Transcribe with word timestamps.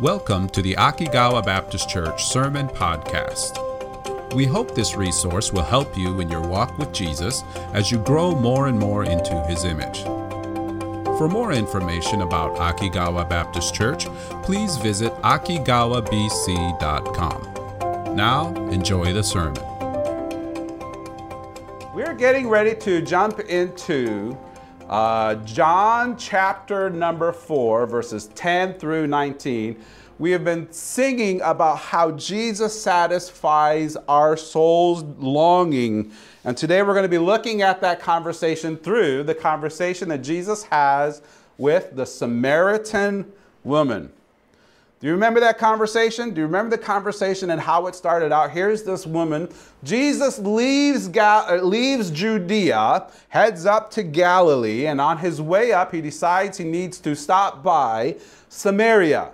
Welcome 0.00 0.48
to 0.50 0.60
the 0.60 0.74
Akigawa 0.74 1.42
Baptist 1.42 1.88
Church 1.88 2.26
Sermon 2.26 2.68
Podcast. 2.68 3.62
We 4.34 4.44
hope 4.44 4.74
this 4.74 4.94
resource 4.94 5.54
will 5.54 5.62
help 5.62 5.96
you 5.96 6.20
in 6.20 6.28
your 6.28 6.46
walk 6.46 6.76
with 6.76 6.92
Jesus 6.92 7.42
as 7.72 7.90
you 7.90 7.96
grow 8.00 8.34
more 8.34 8.66
and 8.66 8.78
more 8.78 9.04
into 9.04 9.42
his 9.44 9.64
image. 9.64 10.02
For 11.16 11.30
more 11.30 11.52
information 11.52 12.20
about 12.20 12.58
Akigawa 12.58 13.26
Baptist 13.26 13.74
Church, 13.74 14.04
please 14.42 14.76
visit 14.76 15.14
akigawabc.com. 15.22 18.14
Now, 18.14 18.54
enjoy 18.70 19.14
the 19.14 19.22
sermon. 19.22 19.62
We're 21.94 22.14
getting 22.14 22.50
ready 22.50 22.74
to 22.74 23.00
jump 23.00 23.40
into 23.40 24.36
uh, 24.88 25.34
John 25.36 26.16
chapter 26.16 26.90
number 26.90 27.32
4, 27.32 27.86
verses 27.86 28.28
10 28.34 28.74
through 28.74 29.06
19. 29.06 29.76
We 30.18 30.30
have 30.30 30.44
been 30.44 30.70
singing 30.72 31.40
about 31.42 31.78
how 31.78 32.12
Jesus 32.12 32.80
satisfies 32.80 33.96
our 34.08 34.36
soul's 34.36 35.02
longing. 35.18 36.12
And 36.44 36.56
today 36.56 36.82
we're 36.82 36.94
going 36.94 37.02
to 37.02 37.08
be 37.08 37.18
looking 37.18 37.62
at 37.62 37.80
that 37.80 38.00
conversation 38.00 38.76
through 38.76 39.24
the 39.24 39.34
conversation 39.34 40.08
that 40.08 40.22
Jesus 40.22 40.62
has 40.64 41.20
with 41.58 41.96
the 41.96 42.06
Samaritan 42.06 43.30
woman. 43.64 44.12
Do 44.98 45.06
you 45.06 45.12
remember 45.12 45.40
that 45.40 45.58
conversation? 45.58 46.32
Do 46.32 46.40
you 46.40 46.46
remember 46.46 46.74
the 46.74 46.82
conversation 46.82 47.50
and 47.50 47.60
how 47.60 47.86
it 47.86 47.94
started 47.94 48.32
out? 48.32 48.50
Here's 48.50 48.82
this 48.82 49.06
woman. 49.06 49.50
Jesus 49.84 50.38
leaves, 50.38 51.08
Gal- 51.08 51.44
uh, 51.46 51.62
leaves 51.62 52.10
Judea, 52.10 53.06
heads 53.28 53.66
up 53.66 53.90
to 53.90 54.02
Galilee, 54.02 54.86
and 54.86 54.98
on 54.98 55.18
his 55.18 55.42
way 55.42 55.72
up, 55.72 55.92
he 55.92 56.00
decides 56.00 56.56
he 56.56 56.64
needs 56.64 56.98
to 57.00 57.14
stop 57.14 57.62
by 57.62 58.16
Samaria. 58.48 59.32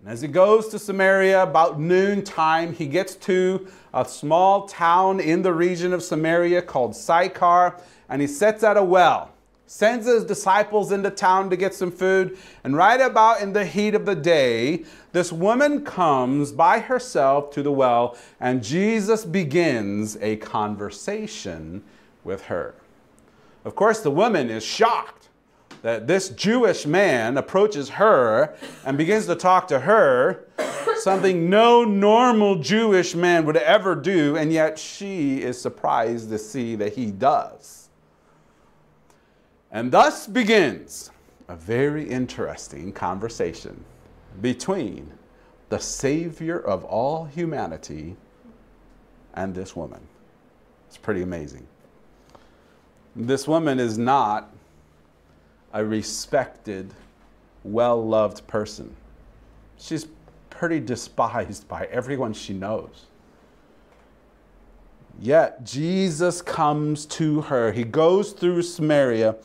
And 0.00 0.12
as 0.12 0.20
he 0.20 0.28
goes 0.28 0.68
to 0.68 0.78
Samaria 0.78 1.42
about 1.42 1.80
noontime, 1.80 2.72
he 2.72 2.86
gets 2.86 3.16
to 3.16 3.66
a 3.92 4.04
small 4.04 4.68
town 4.68 5.18
in 5.18 5.42
the 5.42 5.52
region 5.52 5.92
of 5.92 6.04
Samaria 6.04 6.62
called 6.62 6.94
Sychar, 6.94 7.80
and 8.08 8.22
he 8.22 8.28
sets 8.28 8.62
at 8.62 8.76
a 8.76 8.84
well 8.84 9.32
sends 9.66 10.06
his 10.06 10.24
disciples 10.24 10.92
into 10.92 11.10
town 11.10 11.50
to 11.50 11.56
get 11.56 11.74
some 11.74 11.90
food. 11.90 12.38
And 12.64 12.76
right 12.76 13.00
about 13.00 13.40
in 13.40 13.52
the 13.52 13.66
heat 13.66 13.94
of 13.94 14.06
the 14.06 14.14
day, 14.14 14.84
this 15.12 15.32
woman 15.32 15.84
comes 15.84 16.52
by 16.52 16.78
herself 16.78 17.50
to 17.52 17.62
the 17.62 17.72
well, 17.72 18.16
and 18.40 18.62
Jesus 18.62 19.24
begins 19.24 20.16
a 20.20 20.36
conversation 20.36 21.82
with 22.24 22.44
her. 22.46 22.74
Of 23.64 23.74
course, 23.74 24.00
the 24.00 24.10
woman 24.10 24.50
is 24.50 24.64
shocked 24.64 25.28
that 25.82 26.06
this 26.06 26.30
Jewish 26.30 26.86
man 26.86 27.36
approaches 27.36 27.88
her 27.90 28.56
and 28.84 28.96
begins 28.96 29.26
to 29.26 29.34
talk 29.34 29.68
to 29.68 29.80
her, 29.80 30.44
something 30.98 31.50
no 31.50 31.84
normal 31.84 32.56
Jewish 32.56 33.14
man 33.14 33.44
would 33.46 33.56
ever 33.56 33.94
do, 33.94 34.36
and 34.36 34.52
yet 34.52 34.78
she 34.78 35.42
is 35.42 35.60
surprised 35.60 36.28
to 36.30 36.38
see 36.38 36.76
that 36.76 36.94
he 36.94 37.10
does. 37.10 37.85
And 39.70 39.90
thus 39.90 40.26
begins 40.26 41.10
a 41.48 41.56
very 41.56 42.08
interesting 42.08 42.92
conversation 42.92 43.84
between 44.40 45.12
the 45.68 45.78
Savior 45.78 46.58
of 46.58 46.84
all 46.84 47.24
humanity 47.24 48.16
and 49.34 49.54
this 49.54 49.74
woman. 49.74 50.00
It's 50.88 50.96
pretty 50.96 51.22
amazing. 51.22 51.66
This 53.14 53.48
woman 53.48 53.78
is 53.78 53.98
not 53.98 54.50
a 55.72 55.84
respected, 55.84 56.92
well 57.64 58.06
loved 58.06 58.46
person. 58.46 58.94
She's 59.78 60.06
pretty 60.50 60.80
despised 60.80 61.68
by 61.68 61.86
everyone 61.86 62.32
she 62.32 62.52
knows. 62.54 63.06
Yet 65.18 65.64
Jesus 65.64 66.42
comes 66.42 67.06
to 67.06 67.40
her. 67.42 67.72
He 67.72 67.84
goes 67.84 68.32
through 68.32 68.62
Samaria 68.62 69.36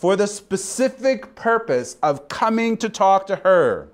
for 0.00 0.16
the 0.16 0.26
specific 0.26 1.34
purpose 1.34 1.98
of 2.02 2.26
coming 2.26 2.74
to 2.74 2.88
talk 2.88 3.26
to 3.26 3.36
her. 3.36 3.86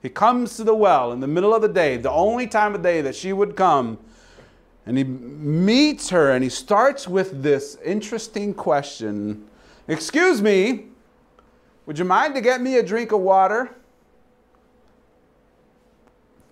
He 0.00 0.08
comes 0.08 0.56
to 0.56 0.62
the 0.62 0.72
well 0.72 1.10
in 1.10 1.18
the 1.18 1.26
middle 1.26 1.52
of 1.52 1.62
the 1.62 1.68
day, 1.68 1.96
the 1.96 2.12
only 2.12 2.46
time 2.46 2.76
of 2.76 2.82
day 2.82 3.00
that 3.00 3.16
she 3.16 3.32
would 3.32 3.56
come, 3.56 3.98
and 4.86 4.96
he 4.96 5.02
meets 5.02 6.10
her 6.10 6.30
and 6.30 6.44
he 6.44 6.48
starts 6.48 7.08
with 7.08 7.42
this 7.42 7.76
interesting 7.84 8.54
question 8.54 9.48
Excuse 9.88 10.40
me, 10.40 10.86
would 11.86 11.98
you 11.98 12.04
mind 12.04 12.36
to 12.36 12.40
get 12.40 12.60
me 12.60 12.76
a 12.76 12.82
drink 12.84 13.10
of 13.10 13.18
water? 13.18 13.74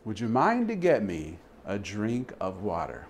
Would 0.04 0.18
you 0.18 0.28
mind 0.28 0.66
to 0.66 0.74
get 0.74 1.04
me 1.04 1.38
a 1.64 1.78
drink 1.78 2.32
of 2.40 2.64
water? 2.64 3.06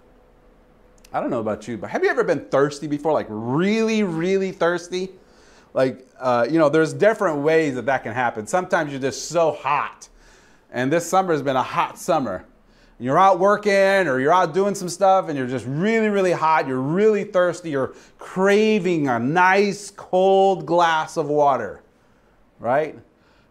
I 1.11 1.21
don't 1.21 1.31
know 1.31 1.41
about 1.41 1.67
you, 1.67 1.79
but 1.79 1.89
have 1.89 2.05
you 2.05 2.11
ever 2.11 2.23
been 2.23 2.45
thirsty 2.51 2.87
before? 2.87 3.15
Like 3.15 3.29
really, 3.31 4.03
really 4.03 4.53
thirsty? 4.53 5.09
Like, 5.73 6.07
uh, 6.19 6.47
you 6.51 6.59
know, 6.59 6.69
there's 6.69 6.93
different 6.93 7.39
ways 7.39 7.75
that 7.77 7.87
that 7.87 8.03
can 8.03 8.13
happen. 8.13 8.47
Sometimes 8.47 8.91
you're 8.91 9.01
just 9.01 9.29
so 9.29 9.53
hot. 9.53 10.09
And 10.71 10.93
this 10.93 11.09
summer 11.09 11.33
has 11.33 11.43
been 11.43 11.57
a 11.57 11.63
hot 11.63 11.99
summer. 11.99 12.45
You're 12.99 13.19
out 13.19 13.39
working 13.39 13.73
or 14.09 14.21
you're 14.21 14.33
out 14.33 14.53
doing 14.53 14.75
some 14.75 14.89
stuff 14.89 15.29
and 15.29 15.39
you're 15.39 15.47
just 15.47 15.65
really, 15.67 16.09
really 16.09 16.33
hot. 16.33 16.69
You're 16.69 16.81
really 16.81 17.25
thirsty. 17.25 17.71
You're 17.71 17.95
craving 18.19 19.09
a 19.09 19.19
nice 19.19 19.91
cold 19.91 20.67
glass 20.67 21.17
of 21.17 21.29
water, 21.29 21.83
right? 22.59 22.99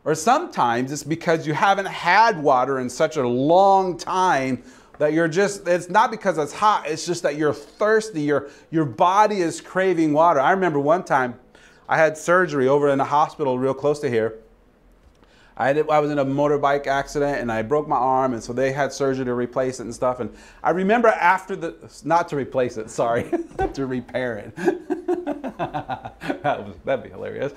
Or 0.05 0.13
sometimes 0.13 0.91
it's 0.91 1.03
because 1.03 1.47
you 1.47 1.53
haven't 1.53 1.87
had 1.87 2.41
water 2.41 2.79
in 2.79 2.89
such 2.89 3.17
a 3.17 3.27
long 3.27 3.97
time 3.97 4.63
that 4.99 5.13
you're 5.13 5.27
just 5.27 5.67
it's 5.67 5.89
not 5.89 6.11
because 6.11 6.37
it's 6.37 6.53
hot 6.53 6.85
it's 6.85 7.05
just 7.05 7.23
that 7.23 7.37
you're 7.37 7.53
thirsty 7.53 8.21
your 8.21 8.49
your 8.69 8.83
body 8.83 9.39
is 9.39 9.61
craving 9.61 10.11
water 10.11 10.41
i 10.41 10.51
remember 10.51 10.77
one 10.77 11.03
time 11.03 11.39
i 11.89 11.97
had 11.97 12.17
surgery 12.17 12.69
over 12.69 12.89
in 12.89 13.01
a 13.01 13.05
hospital 13.05 13.59
real 13.59 13.73
close 13.73 13.99
to 13.99 14.09
here 14.09 14.39
I, 15.59 15.67
had, 15.67 15.89
I 15.89 15.99
was 15.99 16.09
in 16.09 16.19
a 16.19 16.25
motorbike 16.25 16.87
accident 16.87 17.39
and 17.39 17.51
I 17.51 17.63
broke 17.63 17.85
my 17.85 17.97
arm, 17.97 18.33
and 18.33 18.41
so 18.41 18.53
they 18.53 18.71
had 18.71 18.93
surgery 18.93 19.25
to 19.25 19.33
replace 19.33 19.81
it 19.81 19.83
and 19.83 19.93
stuff. 19.93 20.21
And 20.21 20.33
I 20.63 20.69
remember 20.69 21.09
after 21.09 21.53
the, 21.53 21.75
not 22.05 22.29
to 22.29 22.37
replace 22.37 22.77
it, 22.77 22.89
sorry, 22.89 23.29
to 23.73 23.85
repair 23.85 24.37
it. 24.37 24.55
that 25.57 26.65
was, 26.65 26.75
that'd 26.85 27.03
be 27.03 27.09
hilarious. 27.09 27.51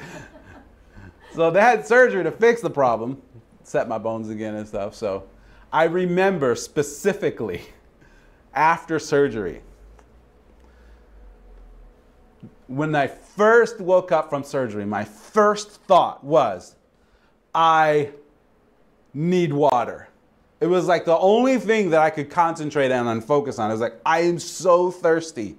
So 1.32 1.52
they 1.52 1.60
had 1.60 1.86
surgery 1.86 2.24
to 2.24 2.32
fix 2.32 2.60
the 2.60 2.70
problem, 2.70 3.22
set 3.62 3.88
my 3.88 3.98
bones 3.98 4.28
again 4.28 4.56
and 4.56 4.66
stuff. 4.66 4.96
So 4.96 5.28
I 5.72 5.84
remember 5.84 6.56
specifically 6.56 7.62
after 8.54 8.98
surgery, 8.98 9.62
when 12.76 12.94
I 12.94 13.06
first 13.06 13.80
woke 13.80 14.12
up 14.12 14.30
from 14.30 14.44
surgery, 14.44 14.84
my 14.84 15.04
first 15.04 15.82
thought 15.82 16.24
was, 16.24 16.76
I 17.54 18.12
need 19.12 19.52
water. 19.52 20.08
It 20.60 20.66
was 20.66 20.86
like 20.86 21.04
the 21.04 21.18
only 21.18 21.58
thing 21.58 21.90
that 21.90 22.00
I 22.00 22.10
could 22.10 22.30
concentrate 22.30 22.90
on 22.90 23.06
and 23.08 23.22
focus 23.22 23.58
on. 23.58 23.70
It 23.70 23.74
was 23.74 23.80
like, 23.80 24.00
I 24.06 24.20
am 24.20 24.38
so 24.38 24.90
thirsty. 24.90 25.56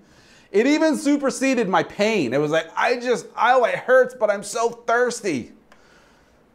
It 0.52 0.66
even 0.66 0.96
superseded 0.96 1.68
my 1.68 1.84
pain. 1.84 2.34
It 2.34 2.40
was 2.40 2.52
like, 2.52 2.68
I 2.76 3.00
just, 3.00 3.28
oh, 3.38 3.66
it 3.66 3.76
hurts, 3.76 4.16
but 4.20 4.30
I'm 4.30 4.44
so 4.44 4.70
thirsty. 4.70 5.52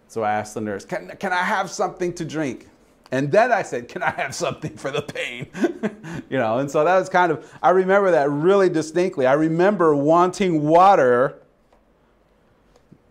So 0.09 0.23
I 0.23 0.33
asked 0.33 0.55
the 0.55 0.61
nurse, 0.61 0.85
can, 0.85 1.15
can 1.19 1.33
I 1.33 1.43
have 1.43 1.71
something 1.71 2.13
to 2.15 2.25
drink? 2.25 2.69
And 3.11 3.33
then 3.33 3.53
I 3.53 3.63
said, 3.63 3.89
Can 3.89 4.03
I 4.03 4.11
have 4.11 4.35
something 4.35 4.77
for 4.77 4.91
the 4.91 5.03
pain? 5.03 5.49
you 6.31 6.39
know, 6.39 6.59
and 6.59 6.71
so 6.71 6.85
that 6.85 6.99
was 6.99 7.09
kind 7.09 7.33
of, 7.33 7.51
I 7.63 7.71
remember 7.71 8.11
that 8.11 8.31
really 8.31 8.69
distinctly. 8.69 9.27
I 9.27 9.33
remember 9.33 9.95
wanting 9.95 10.63
water 10.67 11.41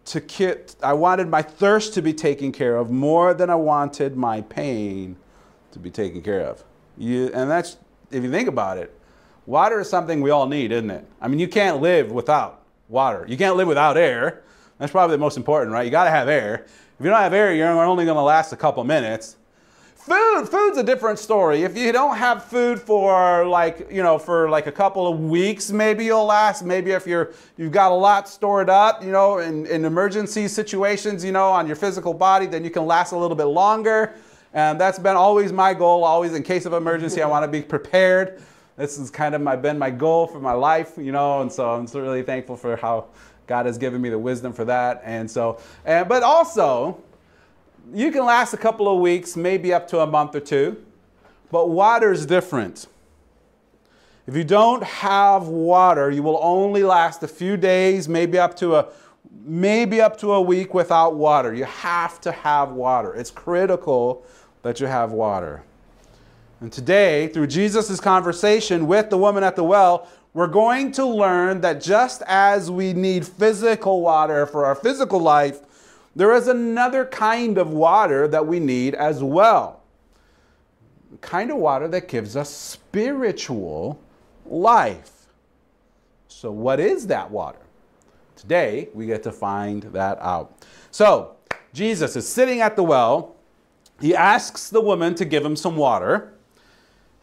to 0.05 0.21
get, 0.21 0.75
I 0.81 0.93
wanted 0.93 1.27
my 1.27 1.41
thirst 1.41 1.93
to 1.95 2.01
be 2.01 2.13
taken 2.13 2.51
care 2.51 2.77
of 2.77 2.89
more 2.91 3.33
than 3.33 3.49
I 3.49 3.55
wanted 3.55 4.15
my 4.15 4.41
pain 4.41 5.17
to 5.71 5.79
be 5.79 5.91
taken 5.91 6.21
care 6.21 6.41
of. 6.41 6.63
You, 6.97 7.29
and 7.33 7.49
that's, 7.49 7.77
if 8.09 8.23
you 8.23 8.31
think 8.31 8.47
about 8.47 8.77
it, 8.77 8.97
water 9.45 9.81
is 9.81 9.89
something 9.89 10.21
we 10.21 10.29
all 10.29 10.47
need, 10.47 10.71
isn't 10.71 10.89
it? 10.89 11.05
I 11.19 11.27
mean, 11.27 11.39
you 11.39 11.47
can't 11.47 11.81
live 11.81 12.11
without 12.11 12.63
water. 12.87 13.25
You 13.27 13.35
can't 13.35 13.57
live 13.57 13.67
without 13.67 13.97
air. 13.97 14.43
That's 14.77 14.91
probably 14.91 15.15
the 15.15 15.19
most 15.19 15.37
important, 15.37 15.73
right? 15.73 15.83
You 15.83 15.91
got 15.91 16.05
to 16.05 16.09
have 16.09 16.29
air. 16.29 16.65
If 16.99 17.03
you 17.03 17.09
don't 17.09 17.19
have 17.19 17.33
air, 17.33 17.53
you're 17.53 17.67
only 17.67 18.05
going 18.05 18.15
to 18.15 18.21
last 18.21 18.53
a 18.53 18.57
couple 18.57 18.83
minutes. 18.83 19.35
Food, 20.07 20.47
food's 20.47 20.77
a 20.77 20.83
different 20.83 21.19
story. 21.19 21.63
If 21.63 21.77
you 21.77 21.91
don't 21.91 22.15
have 22.15 22.45
food 22.45 22.79
for 22.79 23.45
like, 23.45 23.91
you 23.91 24.01
know, 24.01 24.17
for 24.17 24.49
like 24.49 24.65
a 24.65 24.71
couple 24.71 25.05
of 25.05 25.19
weeks, 25.19 25.69
maybe 25.69 26.05
you'll 26.05 26.23
last. 26.23 26.63
Maybe 26.63 26.91
if 26.91 27.05
you're 27.05 27.33
you've 27.57 27.73
got 27.73 27.91
a 27.91 27.95
lot 27.95 28.29
stored 28.29 28.69
up, 28.69 29.03
you 29.03 29.11
know, 29.11 29.39
in, 29.39 29.65
in 29.65 29.83
emergency 29.83 30.47
situations, 30.47 31.25
you 31.25 31.33
know, 31.33 31.49
on 31.49 31.67
your 31.67 31.75
physical 31.75 32.13
body, 32.13 32.45
then 32.45 32.63
you 32.63 32.69
can 32.69 32.85
last 32.85 33.11
a 33.11 33.17
little 33.17 33.35
bit 33.35 33.47
longer. 33.47 34.15
And 34.53 34.79
that's 34.79 34.97
been 34.97 35.17
always 35.17 35.51
my 35.51 35.73
goal, 35.73 36.05
always 36.05 36.33
in 36.33 36.41
case 36.41 36.65
of 36.65 36.71
emergency, 36.71 37.21
I 37.21 37.27
want 37.35 37.43
to 37.43 37.51
be 37.51 37.61
prepared. 37.61 38.41
This 38.77 38.97
has 38.97 39.11
kind 39.11 39.35
of 39.35 39.41
my, 39.41 39.57
been 39.57 39.77
my 39.77 39.89
goal 39.89 40.25
for 40.25 40.39
my 40.39 40.53
life, 40.53 40.93
you 40.95 41.11
know, 41.11 41.41
and 41.41 41.51
so 41.51 41.69
I'm 41.69 41.85
so 41.85 41.99
really 41.99 42.23
thankful 42.23 42.55
for 42.55 42.77
how 42.77 43.07
God 43.45 43.65
has 43.65 43.77
given 43.77 44.01
me 44.01 44.09
the 44.09 44.19
wisdom 44.19 44.53
for 44.53 44.63
that. 44.63 45.01
And 45.03 45.29
so, 45.29 45.59
and, 45.83 46.07
but 46.07 46.23
also, 46.23 47.03
you 47.93 48.11
can 48.11 48.25
last 48.25 48.53
a 48.53 48.57
couple 48.57 48.93
of 48.93 48.99
weeks, 48.99 49.35
maybe 49.35 49.73
up 49.73 49.87
to 49.89 49.99
a 49.99 50.07
month 50.07 50.35
or 50.35 50.39
two, 50.39 50.83
but 51.51 51.69
water 51.69 52.11
is 52.11 52.25
different. 52.25 52.87
If 54.25 54.35
you 54.35 54.43
don't 54.43 54.83
have 54.83 55.47
water, 55.47 56.11
you 56.11 56.21
will 56.21 56.39
only 56.41 56.83
last 56.83 57.23
a 57.23 57.27
few 57.27 57.55
days, 57.55 58.09
maybe 58.09 58.37
up 58.37 58.55
to 58.57 58.75
a 58.75 58.87
maybe 59.45 60.01
up 60.01 60.17
to 60.17 60.33
a 60.33 60.41
week 60.41 60.73
without 60.73 61.15
water. 61.15 61.53
You 61.53 61.63
have 61.63 62.19
to 62.21 62.31
have 62.31 62.71
water. 62.71 63.13
It's 63.13 63.31
critical 63.31 64.25
that 64.63 64.81
you 64.81 64.87
have 64.87 65.13
water. 65.13 65.63
And 66.59 66.73
today, 66.73 67.27
through 67.27 67.47
Jesus' 67.47 68.01
conversation 68.01 68.87
with 68.87 69.09
the 69.09 69.17
woman 69.17 69.43
at 69.43 69.55
the 69.55 69.63
well, 69.63 70.09
we're 70.33 70.47
going 70.47 70.91
to 70.93 71.05
learn 71.05 71.61
that 71.61 71.81
just 71.81 72.21
as 72.27 72.69
we 72.69 72.93
need 72.93 73.25
physical 73.25 74.01
water 74.01 74.45
for 74.45 74.65
our 74.65 74.75
physical 74.75 75.19
life, 75.19 75.61
there 76.17 76.33
is 76.33 76.47
another 76.47 77.05
kind 77.05 77.59
of 77.59 77.69
water 77.69 78.27
that 78.27 78.47
we 78.47 78.59
need 78.59 78.95
as 78.95 79.23
well. 79.23 79.83
Kind 81.21 81.51
of 81.51 81.57
water 81.57 81.87
that 81.89 82.07
gives 82.07 82.35
us 82.35 82.49
spiritual 82.49 83.99
life. 84.43 85.27
So, 86.27 86.51
what 86.51 86.79
is 86.79 87.05
that 87.07 87.29
water? 87.29 87.59
Today, 88.35 88.89
we 88.95 89.05
get 89.05 89.21
to 89.23 89.31
find 89.31 89.83
that 89.83 90.17
out. 90.19 90.65
So, 90.89 91.35
Jesus 91.71 92.15
is 92.15 92.27
sitting 92.27 92.61
at 92.61 92.75
the 92.75 92.83
well. 92.83 93.35
He 94.01 94.15
asks 94.15 94.69
the 94.69 94.81
woman 94.81 95.13
to 95.15 95.25
give 95.25 95.45
him 95.45 95.55
some 95.55 95.75
water. 95.75 96.33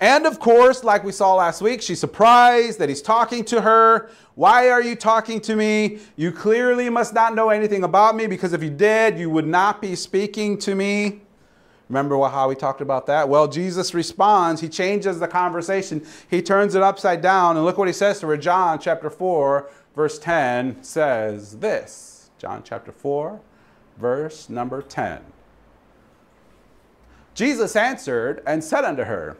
And 0.05 0.27
of 0.27 0.39
course, 0.39 0.85
like 0.85 1.03
we 1.03 1.13
saw 1.13 1.37
last 1.37 1.63
week, 1.63 1.81
she's 1.81 1.99
surprised 1.99 2.79
that 2.79 2.91
he's 2.91 3.01
talking 3.01 3.43
to 3.47 3.63
her. 3.63 4.11
Why 4.35 4.69
are 4.69 4.83
you 4.83 4.97
talking 4.97 5.41
to 5.41 5.57
me? 5.57 5.99
You 6.15 6.31
clearly 6.31 6.91
must 6.91 7.15
not 7.15 7.35
know 7.35 7.49
anything 7.49 7.85
about 7.85 8.15
me 8.15 8.27
because 8.27 8.53
if 8.53 8.63
you 8.63 8.69
did, 8.69 9.19
you 9.19 9.31
would 9.31 9.47
not 9.47 9.81
be 9.81 9.97
speaking 9.97 10.59
to 10.59 10.75
me. 10.75 11.23
Remember 11.89 12.19
how 12.29 12.51
we 12.51 12.55
talked 12.55 12.83
about 12.83 13.07
that? 13.07 13.31
Well, 13.31 13.49
Jesus 13.49 13.95
responds. 13.95 14.61
He 14.61 14.69
changes 14.69 15.21
the 15.21 15.27
conversation. 15.27 16.05
He 16.29 16.43
turns 16.43 16.75
it 16.75 16.83
upside 16.83 17.23
down. 17.23 17.57
And 17.57 17.65
look 17.65 17.79
what 17.79 17.89
he 17.89 17.95
says 17.95 18.21
to 18.21 18.27
her. 18.27 18.37
John 18.37 18.79
chapter 18.79 19.09
4, 19.09 19.71
verse 19.97 20.19
10 20.19 20.83
says 20.85 21.61
this. 21.61 22.29
John 22.37 22.61
chapter 22.63 22.93
4, 22.93 23.41
verse 23.97 24.51
number 24.51 24.83
10. 24.83 25.23
Jesus 27.35 27.75
answered 27.75 28.43
and 28.47 28.63
said 28.63 28.85
unto 28.85 29.05
her, 29.05 29.39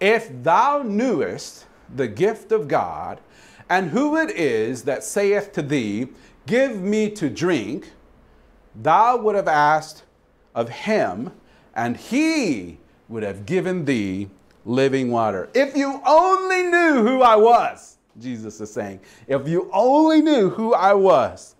If 0.00 0.30
thou 0.42 0.82
knewest 0.82 1.66
the 1.94 2.08
gift 2.08 2.52
of 2.52 2.68
God, 2.68 3.20
and 3.70 3.90
who 3.90 4.16
it 4.16 4.30
is 4.30 4.82
that 4.84 5.04
saith 5.04 5.52
to 5.52 5.62
thee, 5.62 6.08
Give 6.46 6.80
me 6.80 7.10
to 7.10 7.28
drink, 7.28 7.92
thou 8.74 9.18
would 9.18 9.34
have 9.34 9.48
asked 9.48 10.04
of 10.54 10.70
him, 10.70 11.30
and 11.74 11.96
he 11.96 12.78
would 13.08 13.22
have 13.22 13.44
given 13.44 13.84
thee 13.84 14.30
living 14.64 15.10
water. 15.10 15.50
If 15.54 15.76
you 15.76 16.00
only 16.06 16.62
knew 16.62 17.02
who 17.02 17.22
I 17.22 17.36
was. 17.36 17.98
Jesus 18.18 18.60
is 18.60 18.72
saying. 18.72 19.00
If 19.26 19.46
you 19.46 19.70
only 19.72 20.22
knew 20.22 20.50
who 20.50 20.74
I 20.74 20.94
was, 20.94 21.54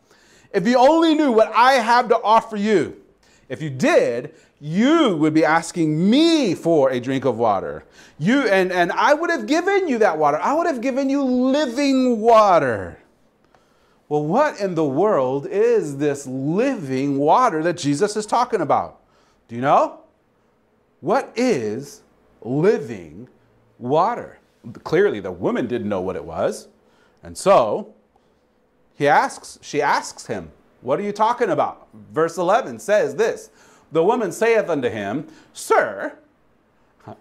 if 0.52 0.66
you 0.66 0.76
only 0.78 1.14
knew 1.14 1.32
what 1.32 1.52
I 1.54 1.74
have 1.74 2.08
to 2.08 2.20
offer 2.22 2.56
you, 2.56 3.00
if 3.48 3.62
you 3.62 3.70
did, 3.70 4.34
you 4.60 5.16
would 5.16 5.34
be 5.34 5.44
asking 5.44 6.10
me 6.10 6.54
for 6.54 6.90
a 6.90 7.00
drink 7.00 7.24
of 7.24 7.38
water. 7.38 7.84
You 8.18 8.48
and, 8.48 8.72
and 8.72 8.90
I 8.92 9.14
would 9.14 9.30
have 9.30 9.46
given 9.46 9.88
you 9.88 9.98
that 9.98 10.18
water. 10.18 10.38
I 10.38 10.54
would 10.54 10.66
have 10.66 10.80
given 10.80 11.08
you 11.08 11.22
living 11.22 12.20
water. 12.20 12.98
Well, 14.08 14.24
what 14.24 14.58
in 14.58 14.74
the 14.74 14.84
world 14.84 15.46
is 15.46 15.98
this 15.98 16.26
living 16.26 17.18
water 17.18 17.62
that 17.62 17.76
Jesus 17.76 18.16
is 18.16 18.26
talking 18.26 18.60
about? 18.60 19.00
Do 19.48 19.54
you 19.54 19.60
know? 19.60 20.00
What 21.00 21.32
is 21.36 22.02
living 22.42 23.28
water? 23.78 24.38
clearly 24.84 25.20
the 25.20 25.32
woman 25.32 25.66
didn't 25.66 25.88
know 25.88 26.00
what 26.00 26.16
it 26.16 26.24
was. 26.24 26.68
And 27.22 27.36
so 27.36 27.94
he 28.94 29.08
asks, 29.08 29.58
she 29.62 29.80
asks 29.80 30.26
him, 30.26 30.50
What 30.80 30.98
are 30.98 31.02
you 31.02 31.12
talking 31.12 31.50
about? 31.50 31.88
Verse 32.12 32.38
11 32.38 32.78
says 32.78 33.14
this 33.14 33.50
The 33.92 34.04
woman 34.04 34.32
saith 34.32 34.68
unto 34.68 34.88
him, 34.88 35.28
Sir, 35.52 36.18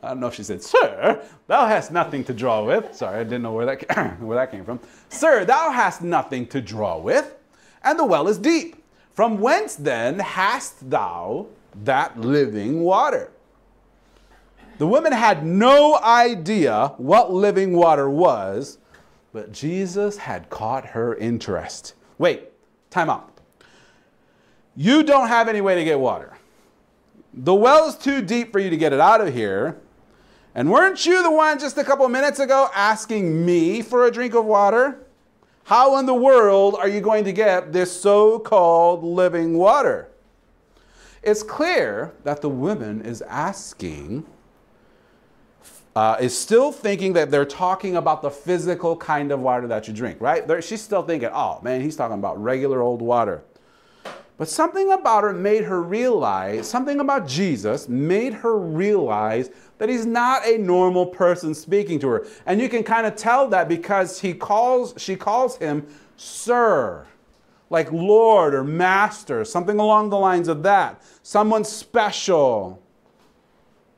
I 0.03 0.09
don't 0.09 0.19
know 0.19 0.27
if 0.27 0.33
she 0.33 0.43
said, 0.43 0.61
Sir, 0.61 1.23
thou 1.47 1.67
hast 1.67 1.91
nothing 1.91 2.23
to 2.25 2.33
draw 2.33 2.63
with. 2.63 2.93
Sorry, 2.93 3.19
I 3.19 3.23
didn't 3.23 3.43
know 3.43 3.53
where 3.53 3.65
that, 3.65 4.17
where 4.19 4.37
that 4.37 4.51
came 4.51 4.65
from. 4.65 4.79
Sir, 5.09 5.45
thou 5.45 5.71
hast 5.71 6.01
nothing 6.01 6.45
to 6.47 6.61
draw 6.61 6.97
with, 6.97 7.35
and 7.83 7.97
the 7.97 8.05
well 8.05 8.27
is 8.27 8.37
deep. 8.37 8.83
From 9.13 9.39
whence 9.39 9.75
then 9.75 10.19
hast 10.19 10.89
thou 10.89 11.47
that 11.83 12.19
living 12.19 12.81
water? 12.81 13.31
The 14.77 14.85
woman 14.85 15.11
had 15.11 15.43
no 15.43 15.97
idea 15.99 16.93
what 16.97 17.33
living 17.33 17.73
water 17.73 18.09
was, 18.09 18.77
but 19.33 19.51
Jesus 19.51 20.17
had 20.17 20.49
caught 20.49 20.85
her 20.85 21.15
interest. 21.15 21.95
Wait, 22.19 22.51
time 22.91 23.09
out. 23.09 23.39
You 24.75 25.01
don't 25.01 25.27
have 25.29 25.47
any 25.47 25.61
way 25.61 25.73
to 25.73 25.83
get 25.83 25.99
water. 25.99 26.36
The 27.33 27.53
well's 27.53 27.97
too 27.97 28.21
deep 28.21 28.51
for 28.51 28.59
you 28.59 28.69
to 28.69 28.77
get 28.77 28.93
it 28.93 28.99
out 28.99 29.21
of 29.21 29.33
here. 29.33 29.79
And 30.55 30.71
weren't 30.71 31.05
you 31.05 31.21
the 31.21 31.31
one 31.31 31.59
just 31.59 31.77
a 31.77 31.83
couple 31.83 32.07
minutes 32.09 32.39
ago 32.39 32.69
asking 32.73 33.45
me 33.45 33.81
for 33.81 34.07
a 34.07 34.11
drink 34.11 34.33
of 34.33 34.45
water? 34.45 35.05
How 35.65 35.97
in 35.99 36.05
the 36.05 36.15
world 36.15 36.75
are 36.79 36.87
you 36.87 37.01
going 37.01 37.25
to 37.25 37.31
get 37.31 37.73
this 37.73 37.91
so 37.91 38.39
called 38.39 39.03
living 39.03 39.57
water? 39.57 40.09
It's 41.21 41.43
clear 41.43 42.13
that 42.23 42.41
the 42.41 42.49
woman 42.49 43.01
is 43.01 43.21
asking 43.23 44.25
uh, 45.97 46.15
is 46.19 46.37
still 46.37 46.71
thinking 46.71 47.13
that 47.13 47.31
they're 47.31 47.43
talking 47.43 47.95
about 47.95 48.21
the 48.21 48.29
physical 48.29 48.95
kind 48.95 49.31
of 49.31 49.39
water 49.39 49.67
that 49.67 49.87
you 49.87 49.93
drink, 49.95 50.21
right? 50.21 50.47
They're, 50.47 50.61
she's 50.61 50.79
still 50.79 51.01
thinking, 51.01 51.29
oh 51.33 51.59
man, 51.63 51.81
he's 51.81 51.95
talking 51.95 52.19
about 52.19 52.41
regular 52.41 52.81
old 52.81 53.01
water. 53.01 53.43
But 54.37 54.47
something 54.47 54.91
about 54.91 55.23
her 55.23 55.33
made 55.33 55.63
her 55.63 55.81
realize, 55.81 56.69
something 56.69 56.99
about 56.99 57.27
Jesus 57.27 57.89
made 57.89 58.33
her 58.35 58.57
realize 58.57 59.49
that 59.79 59.89
he's 59.89 60.05
not 60.05 60.45
a 60.45 60.59
normal 60.59 61.07
person 61.07 61.55
speaking 61.55 61.99
to 61.99 62.07
her. 62.09 62.27
And 62.45 62.61
you 62.61 62.69
can 62.69 62.83
kind 62.83 63.07
of 63.07 63.15
tell 63.15 63.47
that 63.49 63.67
because 63.67 64.21
he 64.21 64.35
calls, 64.35 64.93
she 64.97 65.15
calls 65.15 65.57
him 65.57 65.87
sir, 66.17 67.07
like 67.71 67.91
Lord 67.91 68.53
or 68.53 68.63
Master, 68.63 69.43
something 69.43 69.79
along 69.79 70.11
the 70.11 70.19
lines 70.19 70.47
of 70.47 70.61
that. 70.63 71.01
Someone 71.23 71.63
special. 71.63 72.81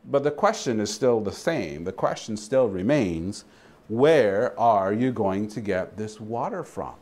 But 0.05 0.23
the 0.23 0.31
question 0.31 0.79
is 0.79 0.91
still 0.91 1.19
the 1.19 1.33
same. 1.33 1.83
The 1.83 1.91
question 1.91 2.37
still 2.37 2.69
remains 2.69 3.43
where 3.89 4.57
are 4.57 4.93
you 4.93 5.11
going 5.11 5.47
to 5.49 5.61
get 5.61 5.97
this 5.97 6.21
water 6.21 6.63
from? 6.63 6.93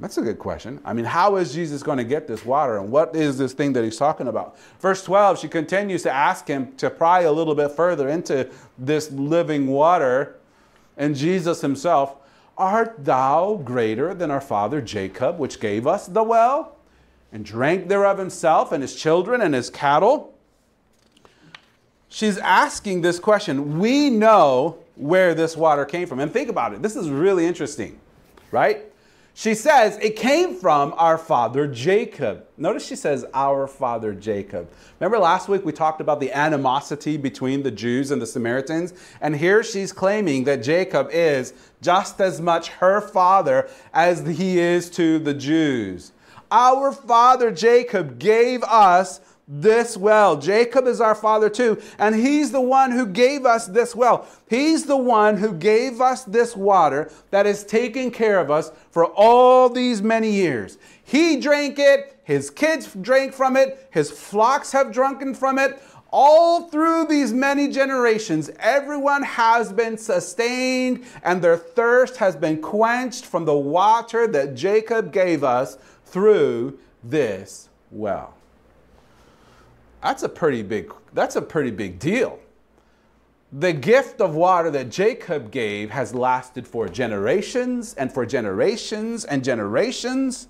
That's 0.00 0.16
a 0.16 0.22
good 0.22 0.38
question. 0.38 0.80
I 0.84 0.94
mean, 0.94 1.04
how 1.04 1.36
is 1.36 1.52
Jesus 1.52 1.82
going 1.82 1.98
to 1.98 2.04
get 2.04 2.26
this 2.26 2.44
water? 2.44 2.78
And 2.78 2.90
what 2.90 3.14
is 3.14 3.36
this 3.36 3.52
thing 3.52 3.74
that 3.74 3.84
he's 3.84 3.98
talking 3.98 4.28
about? 4.28 4.58
Verse 4.80 5.04
12, 5.04 5.38
she 5.38 5.48
continues 5.48 6.02
to 6.04 6.10
ask 6.10 6.48
him 6.48 6.74
to 6.76 6.88
pry 6.88 7.20
a 7.20 7.32
little 7.32 7.54
bit 7.54 7.72
further 7.72 8.08
into 8.08 8.48
this 8.78 9.10
living 9.12 9.66
water. 9.66 10.38
And 10.96 11.14
Jesus 11.14 11.60
himself, 11.60 12.16
Art 12.56 13.04
thou 13.04 13.60
greater 13.62 14.14
than 14.14 14.30
our 14.30 14.40
father 14.40 14.80
Jacob, 14.80 15.38
which 15.38 15.60
gave 15.60 15.86
us 15.86 16.06
the 16.06 16.22
well 16.22 16.76
and 17.32 17.44
drank 17.44 17.88
thereof 17.88 18.18
himself 18.18 18.72
and 18.72 18.82
his 18.82 18.96
children 18.96 19.40
and 19.40 19.54
his 19.54 19.70
cattle? 19.70 20.34
she's 22.10 22.36
asking 22.38 23.00
this 23.00 23.18
question. 23.18 23.78
We 23.78 24.10
know 24.10 24.78
where 24.96 25.34
this 25.34 25.56
water 25.56 25.86
came 25.86 26.06
from. 26.06 26.20
And 26.20 26.30
think 26.30 26.50
about 26.50 26.74
it. 26.74 26.82
This 26.82 26.96
is 26.96 27.08
really 27.08 27.46
interesting, 27.46 27.98
right? 28.50 28.89
She 29.32 29.54
says 29.54 29.96
it 30.02 30.16
came 30.16 30.54
from 30.56 30.92
our 30.96 31.16
father 31.16 31.66
Jacob. 31.66 32.46
Notice 32.56 32.86
she 32.86 32.96
says 32.96 33.24
our 33.32 33.66
father 33.66 34.12
Jacob. 34.12 34.68
Remember 34.98 35.18
last 35.18 35.48
week 35.48 35.64
we 35.64 35.72
talked 35.72 36.00
about 36.00 36.20
the 36.20 36.32
animosity 36.32 37.16
between 37.16 37.62
the 37.62 37.70
Jews 37.70 38.10
and 38.10 38.20
the 38.20 38.26
Samaritans? 38.26 38.92
And 39.20 39.36
here 39.36 39.62
she's 39.62 39.92
claiming 39.92 40.44
that 40.44 40.62
Jacob 40.62 41.08
is 41.12 41.54
just 41.80 42.20
as 42.20 42.40
much 42.40 42.68
her 42.68 43.00
father 43.00 43.70
as 43.94 44.26
he 44.26 44.58
is 44.58 44.90
to 44.90 45.18
the 45.18 45.34
Jews. 45.34 46.12
Our 46.50 46.90
father 46.90 47.52
Jacob 47.52 48.18
gave 48.18 48.64
us 48.64 49.20
this 49.52 49.96
well. 49.96 50.36
Jacob 50.36 50.86
is 50.86 51.00
our 51.00 51.16
father 51.16 51.50
too, 51.50 51.82
and 51.98 52.14
he's 52.14 52.52
the 52.52 52.60
one 52.60 52.92
who 52.92 53.04
gave 53.04 53.44
us 53.44 53.66
this 53.66 53.96
well. 53.96 54.28
He's 54.48 54.86
the 54.86 54.96
one 54.96 55.38
who 55.38 55.52
gave 55.52 56.00
us 56.00 56.22
this 56.22 56.56
water 56.56 57.10
that 57.30 57.46
is 57.46 57.64
taking 57.64 58.12
care 58.12 58.38
of 58.38 58.50
us 58.50 58.70
for 58.92 59.06
all 59.06 59.68
these 59.68 60.02
many 60.02 60.30
years. 60.30 60.78
He 61.02 61.40
drank 61.40 61.80
it, 61.80 62.20
his 62.22 62.48
kids 62.48 62.94
drank 63.00 63.32
from 63.32 63.56
it, 63.56 63.88
his 63.90 64.12
flocks 64.12 64.70
have 64.70 64.92
drunken 64.92 65.34
from 65.34 65.58
it. 65.58 65.82
All 66.12 66.68
through 66.68 67.06
these 67.06 67.32
many 67.32 67.68
generations, 67.68 68.50
everyone 68.58 69.22
has 69.22 69.72
been 69.72 69.96
sustained 69.98 71.04
and 71.22 71.42
their 71.42 71.56
thirst 71.56 72.16
has 72.16 72.36
been 72.36 72.60
quenched 72.60 73.26
from 73.26 73.44
the 73.44 73.56
water 73.56 74.26
that 74.28 74.54
Jacob 74.54 75.12
gave 75.12 75.42
us 75.42 75.76
through 76.04 76.78
this 77.02 77.68
well. 77.90 78.34
That's 80.02 80.22
a 80.22 80.28
pretty 80.28 80.62
big 80.62 80.92
that's 81.12 81.36
a 81.36 81.42
pretty 81.42 81.70
big 81.70 81.98
deal. 81.98 82.38
The 83.52 83.72
gift 83.72 84.20
of 84.20 84.36
water 84.36 84.70
that 84.70 84.90
Jacob 84.90 85.50
gave 85.50 85.90
has 85.90 86.14
lasted 86.14 86.68
for 86.68 86.88
generations 86.88 87.94
and 87.94 88.12
for 88.12 88.24
generations 88.24 89.24
and 89.24 89.42
generations. 89.42 90.46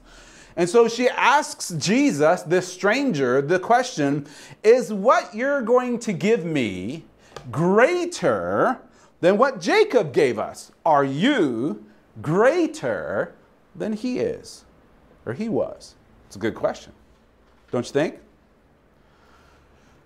And 0.57 0.69
so 0.69 0.87
she 0.87 1.09
asks 1.09 1.71
Jesus, 1.79 2.43
this 2.43 2.71
stranger, 2.71 3.41
the 3.41 3.59
question 3.59 4.27
Is 4.63 4.93
what 4.93 5.35
you're 5.35 5.63
going 5.63 5.99
to 6.01 6.13
give 6.13 6.45
me 6.45 7.05
greater 7.51 8.79
than 9.21 9.39
what 9.39 9.61
Jacob 9.61 10.13
gave 10.13 10.39
us? 10.39 10.71
Are 10.85 11.05
you 11.05 11.85
greater 12.21 13.35
than 13.75 13.95
he 13.95 14.19
is 14.19 14.65
or 15.25 15.33
he 15.33 15.49
was? 15.49 15.95
It's 16.27 16.37
a 16.37 16.39
good 16.39 16.55
question, 16.55 16.93
don't 17.71 17.87
you 17.87 17.93
think? 17.93 18.21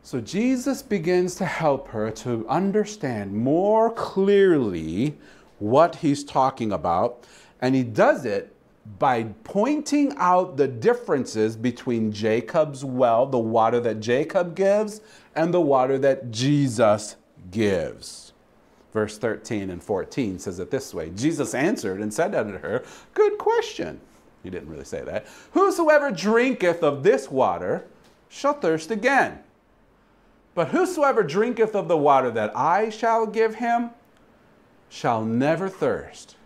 So 0.05 0.21
Jesus 0.21 0.83
begins 0.83 1.35
to 1.37 1.47
help 1.47 1.89
her 1.89 2.11
to 2.11 2.47
understand 2.47 3.33
more 3.33 3.91
clearly 3.91 5.17
what 5.59 5.97
he's 5.97 6.23
talking 6.23 6.73
about, 6.73 7.27
and 7.63 7.75
he 7.75 7.83
does 7.83 8.27
it 8.27 8.55
by 8.99 9.23
pointing 9.45 10.13
out 10.19 10.59
the 10.59 10.69
differences 10.69 11.57
between 11.57 12.13
Jacob's 12.13 12.85
well, 12.85 13.25
the 13.25 13.39
water 13.39 13.81
that 13.81 14.01
Jacob 14.01 14.55
gives, 14.55 15.01
and 15.35 15.55
the 15.55 15.61
water 15.63 15.97
that 15.97 16.31
Jesus 16.31 17.17
gives. 17.51 18.35
Verse 18.93 19.17
13 19.17 19.71
and 19.71 19.83
14 19.83 20.39
says 20.39 20.59
it 20.59 20.71
this 20.71 20.93
way 20.93 21.09
Jesus 21.17 21.55
answered 21.55 22.03
and 22.03 22.13
said 22.13 22.35
unto 22.35 22.59
her, 22.59 22.85
Good 23.15 23.39
question. 23.39 23.99
He 24.43 24.51
didn't 24.51 24.69
really 24.69 24.85
say 24.85 25.01
that. 25.01 25.27
Whosoever 25.53 26.11
drinketh 26.11 26.83
of 26.83 27.05
this 27.05 27.31
water 27.31 27.87
shall 28.29 28.53
thirst 28.53 28.91
again. 28.91 29.39
But 30.55 30.69
whosoever 30.69 31.23
drinketh 31.23 31.75
of 31.75 31.89
the 31.89 31.97
water 31.97 32.31
that 32.31 32.57
I 32.57 32.91
shall 32.91 33.27
give 33.27 33.57
him 33.57 33.91
shall 34.89 35.25
never 35.25 35.69
thirst. 35.69 36.37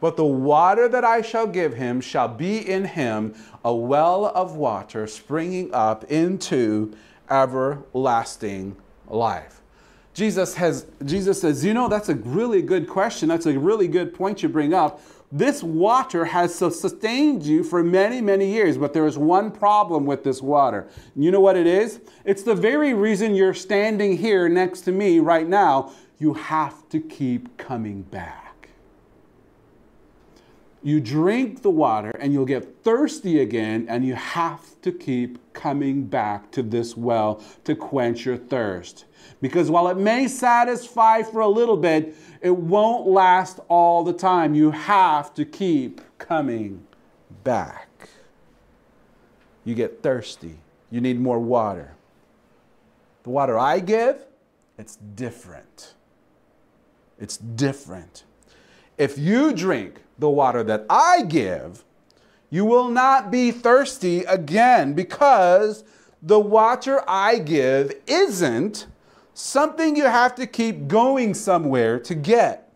But 0.00 0.16
the 0.16 0.24
water 0.24 0.88
that 0.88 1.04
I 1.04 1.22
shall 1.22 1.46
give 1.46 1.74
him 1.74 2.00
shall 2.00 2.28
be 2.28 2.58
in 2.58 2.84
him 2.84 3.34
a 3.64 3.74
well 3.74 4.26
of 4.26 4.56
water 4.56 5.06
springing 5.06 5.72
up 5.72 6.04
into 6.04 6.92
everlasting 7.30 8.76
life. 9.08 9.62
Jesus 10.12 10.54
has 10.54 10.86
Jesus 11.04 11.40
says, 11.40 11.64
"You 11.64 11.74
know, 11.74 11.88
that's 11.88 12.08
a 12.08 12.14
really 12.14 12.62
good 12.62 12.88
question. 12.88 13.28
That's 13.28 13.46
a 13.46 13.58
really 13.58 13.88
good 13.88 14.14
point 14.14 14.42
you 14.42 14.48
bring 14.48 14.74
up. 14.74 15.00
This 15.34 15.64
water 15.64 16.26
has 16.26 16.54
sustained 16.54 17.42
you 17.42 17.64
for 17.64 17.82
many, 17.82 18.20
many 18.20 18.52
years, 18.52 18.78
but 18.78 18.92
there 18.92 19.04
is 19.04 19.18
one 19.18 19.50
problem 19.50 20.06
with 20.06 20.22
this 20.22 20.40
water. 20.40 20.86
You 21.16 21.32
know 21.32 21.40
what 21.40 21.56
it 21.56 21.66
is? 21.66 21.98
It's 22.24 22.44
the 22.44 22.54
very 22.54 22.94
reason 22.94 23.34
you're 23.34 23.52
standing 23.52 24.16
here 24.16 24.48
next 24.48 24.82
to 24.82 24.92
me 24.92 25.18
right 25.18 25.48
now. 25.48 25.90
You 26.20 26.34
have 26.34 26.88
to 26.90 27.00
keep 27.00 27.56
coming 27.56 28.02
back. 28.02 28.68
You 30.84 31.00
drink 31.00 31.62
the 31.62 31.70
water 31.70 32.12
and 32.20 32.32
you'll 32.32 32.44
get 32.44 32.84
thirsty 32.84 33.40
again, 33.40 33.86
and 33.88 34.04
you 34.04 34.14
have 34.14 34.80
to 34.82 34.92
keep 34.92 35.52
coming 35.52 36.04
back 36.04 36.52
to 36.52 36.62
this 36.62 36.96
well 36.96 37.42
to 37.64 37.74
quench 37.74 38.24
your 38.24 38.36
thirst. 38.36 39.06
Because 39.40 39.70
while 39.70 39.88
it 39.88 39.96
may 39.96 40.28
satisfy 40.28 41.22
for 41.22 41.40
a 41.40 41.48
little 41.48 41.78
bit, 41.78 42.14
it 42.44 42.54
won't 42.54 43.06
last 43.06 43.58
all 43.68 44.04
the 44.04 44.12
time. 44.12 44.54
You 44.54 44.70
have 44.70 45.32
to 45.32 45.46
keep 45.46 46.02
coming 46.18 46.86
back. 47.42 48.10
You 49.64 49.74
get 49.74 50.02
thirsty. 50.02 50.58
You 50.90 51.00
need 51.00 51.18
more 51.18 51.40
water. 51.40 51.94
The 53.22 53.30
water 53.30 53.58
I 53.58 53.80
give, 53.80 54.26
it's 54.76 54.96
different. 54.96 55.94
It's 57.18 57.38
different. 57.38 58.24
If 58.98 59.16
you 59.16 59.54
drink 59.54 60.02
the 60.18 60.28
water 60.28 60.62
that 60.64 60.84
I 60.90 61.22
give, 61.22 61.82
you 62.50 62.66
will 62.66 62.90
not 62.90 63.30
be 63.30 63.52
thirsty 63.52 64.20
again 64.24 64.92
because 64.92 65.82
the 66.20 66.40
water 66.40 67.02
I 67.08 67.38
give 67.38 67.94
isn't 68.06 68.86
something 69.34 69.96
you 69.96 70.04
have 70.04 70.34
to 70.36 70.46
keep 70.46 70.88
going 70.88 71.34
somewhere 71.34 71.98
to 72.00 72.14
get. 72.14 72.72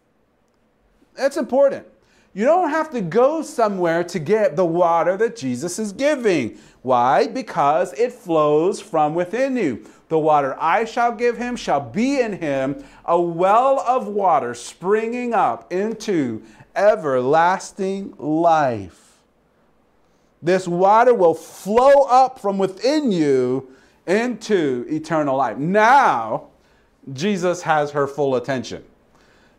That's 1.14 1.36
important. 1.36 1.86
You 2.34 2.44
don't 2.44 2.70
have 2.70 2.90
to 2.90 3.00
go 3.00 3.42
somewhere 3.42 4.04
to 4.04 4.18
get 4.18 4.54
the 4.54 4.64
water 4.64 5.16
that 5.16 5.34
Jesus 5.36 5.78
is 5.78 5.92
giving. 5.92 6.58
Why? 6.82 7.26
Because 7.26 7.92
it 7.94 8.12
flows 8.12 8.80
from 8.80 9.14
within 9.14 9.56
you. 9.56 9.84
The 10.08 10.18
water 10.18 10.56
I 10.60 10.84
shall 10.84 11.12
give 11.12 11.36
him 11.36 11.56
shall 11.56 11.80
be 11.80 12.20
in 12.20 12.34
him 12.34 12.84
a 13.04 13.20
well 13.20 13.80
of 13.80 14.06
water 14.06 14.54
springing 14.54 15.34
up 15.34 15.72
into 15.72 16.42
everlasting 16.76 18.14
life. 18.18 19.18
This 20.40 20.68
water 20.68 21.12
will 21.12 21.34
flow 21.34 22.04
up 22.04 22.38
from 22.38 22.58
within 22.58 23.10
you 23.10 23.74
into 24.08 24.86
eternal 24.88 25.36
life. 25.36 25.58
Now, 25.58 26.48
Jesus 27.12 27.62
has 27.62 27.92
her 27.92 28.06
full 28.06 28.34
attention. 28.36 28.82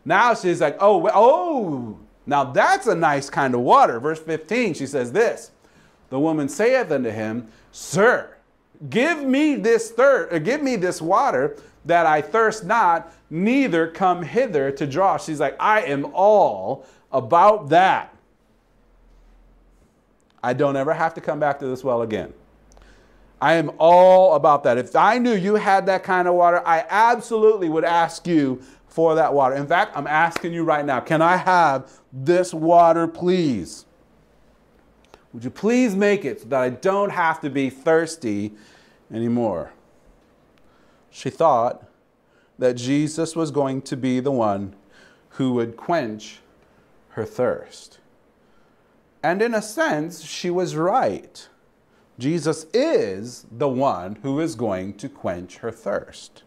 Now 0.04 0.34
she's 0.34 0.60
like, 0.60 0.76
oh, 0.80 1.08
oh, 1.14 1.98
now 2.26 2.44
that's 2.44 2.86
a 2.86 2.94
nice 2.94 3.30
kind 3.30 3.54
of 3.54 3.60
water. 3.60 4.00
Verse 4.00 4.18
15, 4.18 4.74
she 4.74 4.86
says 4.86 5.12
this 5.12 5.52
The 6.10 6.18
woman 6.18 6.48
saith 6.48 6.90
unto 6.90 7.10
him, 7.10 7.48
Sir, 7.72 8.36
give 8.88 9.22
me 9.22 9.56
this 9.56 9.90
third, 9.90 10.32
uh, 10.32 10.38
give 10.38 10.62
me 10.62 10.76
this 10.76 11.00
water 11.00 11.56
that 11.84 12.06
I 12.06 12.20
thirst 12.20 12.64
not, 12.64 13.12
neither 13.30 13.88
come 13.88 14.22
hither 14.22 14.70
to 14.72 14.86
draw. 14.86 15.16
She's 15.16 15.40
like, 15.40 15.56
I 15.60 15.82
am 15.82 16.06
all 16.12 16.86
about 17.12 17.68
that. 17.70 18.14
I 20.42 20.52
don't 20.54 20.76
ever 20.76 20.94
have 20.94 21.14
to 21.14 21.20
come 21.20 21.38
back 21.38 21.58
to 21.60 21.66
this 21.66 21.84
well 21.84 22.02
again. 22.02 22.32
I 23.40 23.54
am 23.54 23.70
all 23.78 24.34
about 24.34 24.64
that. 24.64 24.76
If 24.76 24.94
I 24.94 25.18
knew 25.18 25.34
you 25.34 25.54
had 25.54 25.86
that 25.86 26.02
kind 26.02 26.28
of 26.28 26.34
water, 26.34 26.66
I 26.66 26.84
absolutely 26.88 27.68
would 27.68 27.84
ask 27.84 28.26
you 28.26 28.62
for 28.86 29.14
that 29.14 29.32
water. 29.32 29.54
In 29.54 29.66
fact, 29.66 29.96
I'm 29.96 30.06
asking 30.06 30.52
you 30.52 30.64
right 30.64 30.84
now 30.84 31.00
can 31.00 31.22
I 31.22 31.36
have 31.36 31.90
this 32.12 32.52
water, 32.52 33.06
please? 33.06 33.86
Would 35.32 35.44
you 35.44 35.50
please 35.50 35.94
make 35.94 36.24
it 36.24 36.40
so 36.40 36.48
that 36.48 36.60
I 36.60 36.70
don't 36.70 37.10
have 37.10 37.40
to 37.40 37.50
be 37.50 37.70
thirsty 37.70 38.52
anymore? 39.12 39.72
She 41.10 41.30
thought 41.30 41.84
that 42.58 42.74
Jesus 42.74 43.34
was 43.34 43.50
going 43.50 43.82
to 43.82 43.96
be 43.96 44.20
the 44.20 44.32
one 44.32 44.74
who 45.30 45.54
would 45.54 45.76
quench 45.76 46.40
her 47.10 47.24
thirst. 47.24 47.98
And 49.22 49.40
in 49.40 49.54
a 49.54 49.62
sense, 49.62 50.22
she 50.24 50.50
was 50.50 50.74
right. 50.76 51.48
Jesus 52.20 52.66
is 52.74 53.46
the 53.50 53.68
one 53.68 54.16
who 54.22 54.40
is 54.40 54.54
going 54.54 54.94
to 54.98 55.08
quench 55.08 55.56
her 55.56 55.72
thirst. 55.72 56.42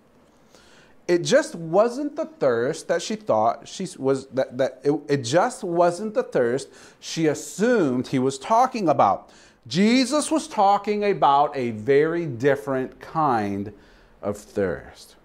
It 1.08 1.24
just 1.24 1.56
wasn't 1.56 2.16
the 2.16 2.26
thirst 2.26 2.88
that 2.88 3.02
she 3.02 3.16
thought 3.16 3.68
she 3.68 3.88
was 3.98 4.28
that, 4.28 4.58
that 4.58 4.80
it, 4.84 4.94
it 5.10 5.18
just 5.24 5.64
wasn't 5.64 6.14
the 6.14 6.24
thirst 6.24 6.70
she 7.00 7.26
assumed 7.28 8.08
he 8.08 8.20
was 8.20 8.38
talking 8.38 8.88
about. 8.88 9.32
Jesus 9.68 10.30
was 10.30 10.48
talking 10.48 11.04
about 11.04 11.56
a 11.58 11.72
very 11.72 12.26
different 12.26 13.00
kind 13.02 13.74
of 14.22 14.38
thirst. 14.38 15.16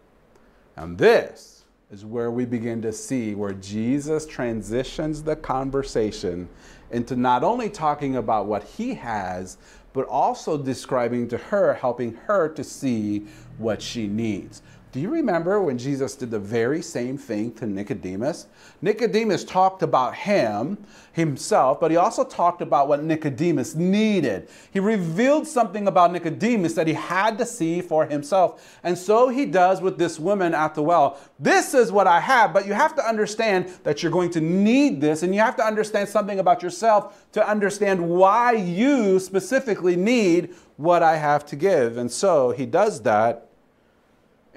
And 0.76 0.97
this 0.97 1.64
is 1.90 2.05
where 2.05 2.31
we 2.31 2.45
begin 2.45 2.81
to 2.83 2.93
see 2.93 3.35
where 3.35 3.52
Jesus 3.52 4.26
transitions 4.26 5.23
the 5.23 5.37
conversation 5.37 6.49
into 6.90 7.17
not 7.17 7.45
only 7.45 7.69
talking 7.69 8.17
about 8.17 8.47
what 8.47 8.62
he 8.62 8.95
has, 8.95 9.59
but 9.92 10.07
also 10.07 10.59
describing 10.59 11.28
to 11.28 11.38
her, 11.38 11.75
helping 11.75 12.14
her 12.26 12.49
to 12.50 12.62
see 12.64 13.26
what 13.59 13.83
she 13.83 14.07
needs. 14.07 14.62
Do 14.90 15.00
you 15.00 15.11
remember 15.11 15.61
when 15.61 15.76
Jesus 15.76 16.14
did 16.16 16.30
the 16.30 16.38
very 16.38 16.80
same 16.80 17.18
thing 17.18 17.52
to 17.57 17.66
Nicodemus? 17.66 18.47
Nicodemus 18.80 19.45
talked 19.45 19.83
about 19.83 20.14
him, 20.14 20.78
himself, 21.12 21.78
but 21.78 21.90
he 21.90 21.99
also 21.99 22.25
talked 22.25 22.62
about 22.62 22.88
what 22.88 23.02
Nicodemus 23.02 23.75
needed. 23.75 24.49
He 24.73 24.80
revealed 24.80 25.47
something 25.47 25.88
about 25.88 26.12
Nicodemus 26.12 26.73
that 26.73 26.87
he 26.87 26.95
had 26.95 27.37
to 27.37 27.45
see 27.45 27.83
for 27.83 28.07
himself. 28.07 28.78
And 28.83 28.97
so 28.97 29.28
he 29.28 29.45
does 29.45 29.83
with 29.83 29.99
this 29.99 30.18
woman 30.18 30.54
at 30.54 30.75
the 30.75 30.83
well. 30.83 31.21
This 31.38 31.75
is 31.75 31.92
what 31.92 32.07
I 32.07 32.21
have, 32.21 32.54
but 32.54 32.66
you 32.66 32.73
have 32.73 32.95
to 32.97 33.07
understand 33.07 33.68
that 33.85 34.02
you're 34.02 34.12
going 34.12 34.30
to 34.30 34.40
need 34.40 35.02
this, 35.02 35.23
and 35.23 35.35
you 35.35 35.40
have 35.42 35.57
to 35.57 35.64
understand 35.64 36.09
something 36.09 36.38
about 36.38 36.62
yourself 36.62 37.26
to 37.33 37.47
understand 37.47 38.09
why 38.09 38.52
you 38.52 39.18
specifically 39.18 39.97
need 39.97 40.54
what 40.76 41.02
I 41.02 41.16
have 41.16 41.45
to 41.47 41.57
give. 41.57 41.99
And 41.99 42.11
so 42.11 42.52
he 42.52 42.64
does 42.64 43.02
that 43.02 43.48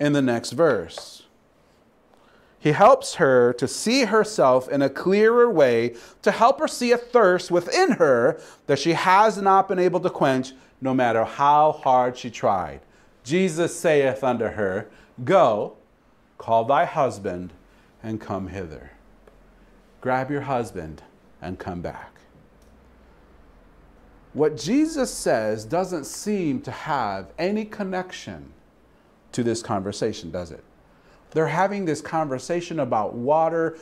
in 0.02 0.14
the 0.14 0.22
next 0.22 0.54
verse. 0.54 1.24
He 2.58 2.72
helps 2.72 3.16
her 3.16 3.54
to 3.54 3.68
see 3.68 4.06
herself 4.06 4.68
in 4.68 4.82
a 4.82 4.90
clearer 4.90 5.48
way, 5.48 5.96
to 6.24 6.32
help 6.32 6.60
her 6.60 6.68
see 6.68 6.92
a 6.92 6.98
thirst 6.98 7.52
within 7.52 7.92
her 7.94 8.42
that 8.66 8.80
she 8.80 8.94
has 8.94 9.38
not 9.38 9.68
been 9.68 9.78
able 9.78 10.00
to 10.00 10.10
quench 10.10 10.54
no 10.82 10.96
matter 10.96 11.24
how 11.24 11.72
hard 11.72 12.18
she 12.18 12.32
tried. 12.32 12.82
Jesus 13.24 13.80
saith 13.80 14.24
unto 14.24 14.46
her, 14.46 14.90
Go, 15.24 15.78
call 16.40 16.66
thy 16.66 16.86
husband, 16.86 17.54
and 18.02 18.20
come 18.20 18.48
hither. 18.48 18.92
Grab 20.02 20.32
your 20.32 20.42
husband 20.42 21.04
and 21.44 21.60
come 21.60 21.82
back. 21.82 22.16
What 24.34 24.58
Jesus 24.58 25.14
says 25.14 25.64
doesn't 25.64 26.06
seem 26.06 26.62
to 26.62 26.72
have 26.72 27.28
any 27.38 27.66
connection 27.66 28.54
to 29.34 29.44
this 29.44 29.62
conversation, 29.62 30.32
does 30.32 30.52
it? 30.52 30.64
They're 31.32 31.48
having 31.48 31.86
this 31.86 32.02
conversation 32.02 32.80
about 32.80 33.14
water, 33.14 33.78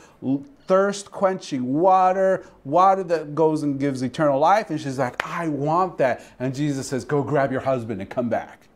thirst 0.66 1.10
quenching 1.10 1.80
water, 1.80 2.46
water 2.64 3.02
that 3.04 3.34
goes 3.34 3.64
and 3.64 3.78
gives 3.78 4.02
eternal 4.02 4.38
life. 4.38 4.70
And 4.70 4.80
she's 4.80 4.98
like, 4.98 5.26
I 5.26 5.48
want 5.48 5.98
that. 5.98 6.24
And 6.38 6.54
Jesus 6.54 6.86
says, 6.86 7.04
Go 7.04 7.22
grab 7.22 7.50
your 7.50 7.62
husband 7.62 8.00
and 8.00 8.08
come 8.08 8.28
back. 8.28 8.68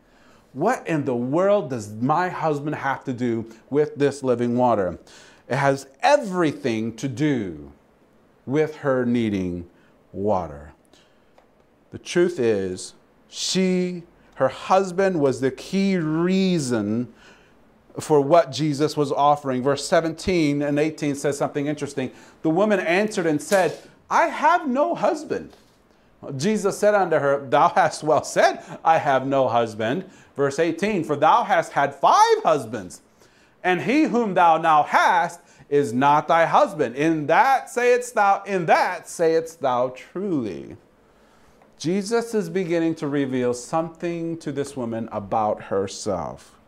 What 0.52 0.87
in 0.87 1.04
the 1.04 1.14
world 1.14 1.71
does 1.71 1.93
my 1.95 2.28
husband 2.28 2.76
have 2.76 3.04
to 3.04 3.12
do 3.12 3.50
with 3.71 3.95
this 3.97 4.23
living 4.23 4.57
water? 4.57 4.99
It 5.49 5.57
has 5.57 5.87
everything 6.00 6.97
to 6.97 7.09
do 7.09 7.73
with 8.47 8.76
her 8.76 9.04
needing 9.04 9.69
water. 10.12 10.73
The 11.90 11.99
truth 11.99 12.38
is, 12.40 12.95
she, 13.28 14.04
her 14.35 14.49
husband, 14.49 15.21
was 15.21 15.41
the 15.41 15.50
key 15.50 15.97
reason 15.97 17.12
for 18.00 18.21
what 18.21 18.50
Jesus 18.50 18.97
was 18.97 19.12
offering. 19.12 19.62
Verse 19.62 19.87
17 19.87 20.62
and 20.62 20.79
18 20.79 21.14
says 21.14 21.38
something 21.38 21.67
interesting. 21.67 22.11
The 22.43 22.50
woman 22.50 22.81
answered 22.81 23.26
and 23.26 23.41
said, 23.41 23.79
I 24.11 24.26
have 24.26 24.69
no 24.69 24.95
husband. 24.95 25.57
Jesus 26.37 26.79
said 26.79 26.95
unto 26.95 27.19
her, 27.19 27.47
Thou 27.49 27.69
hast 27.69 28.03
well 28.03 28.25
said, 28.25 28.62
I 28.85 28.99
have 28.99 29.26
no 29.26 29.49
husband. 29.49 30.11
Verse 30.37 30.59
18, 30.59 31.05
For 31.05 31.17
thou 31.17 31.45
hast 31.45 31.73
had 31.73 31.95
five 31.95 32.43
husbands, 32.43 33.03
and 33.62 33.83
he 33.83 34.05
whom 34.05 34.35
thou 34.35 34.59
now 34.59 34.83
hast 34.83 35.41
is 35.69 35.93
not 35.93 36.29
thy 36.29 36.47
husband. 36.47 36.97
In 36.97 37.26
that 37.26 37.71
sayest 37.71 38.14
thou, 38.14 38.43
in 38.45 38.67
that 38.67 39.09
sayest 39.09 39.61
thou 39.61 39.88
truly. 39.97 40.76
Jesus 41.78 42.35
is 42.35 42.49
beginning 42.49 42.95
to 42.97 43.09
reveal 43.09 43.52
something 43.52 44.38
to 44.38 44.52
this 44.52 44.76
woman 44.76 45.09
about 45.12 45.64
herself. 45.64 46.59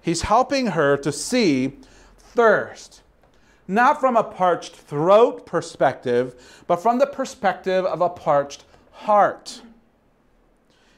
He's 0.00 0.22
helping 0.22 0.68
her 0.68 0.96
to 0.98 1.12
see 1.12 1.78
thirst, 2.18 3.02
not 3.66 4.00
from 4.00 4.16
a 4.16 4.24
parched 4.24 4.74
throat 4.76 5.46
perspective, 5.46 6.62
but 6.66 6.76
from 6.76 6.98
the 6.98 7.06
perspective 7.06 7.84
of 7.84 8.00
a 8.00 8.08
parched 8.08 8.64
heart. 8.90 9.62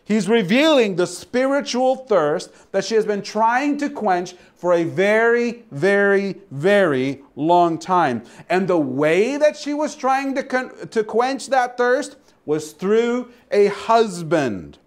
He's 0.05 0.29
revealing 0.29 0.97
the 0.97 1.07
spiritual 1.07 1.97
thirst 1.97 2.51
that 2.73 2.85
she 2.85 2.95
has 2.95 3.07
been 3.07 3.23
trying 3.23 3.79
to 3.79 3.89
quench 3.89 4.35
for 4.55 4.75
a 4.75 4.85
very, 4.85 5.65
very, 5.71 6.37
very 6.51 7.23
long 7.37 7.79
time. 7.79 8.25
And 8.51 8.69
the 8.69 8.79
way 8.79 9.39
that 9.39 9.57
she 9.57 9.73
was 9.73 9.97
trying 9.97 10.35
to, 10.35 10.87
to 10.91 11.05
quench 11.05 11.49
that 11.49 11.79
thirst 11.79 12.17
was 12.47 12.73
through 12.73 13.31
a 13.51 13.67
husband. 13.67 14.79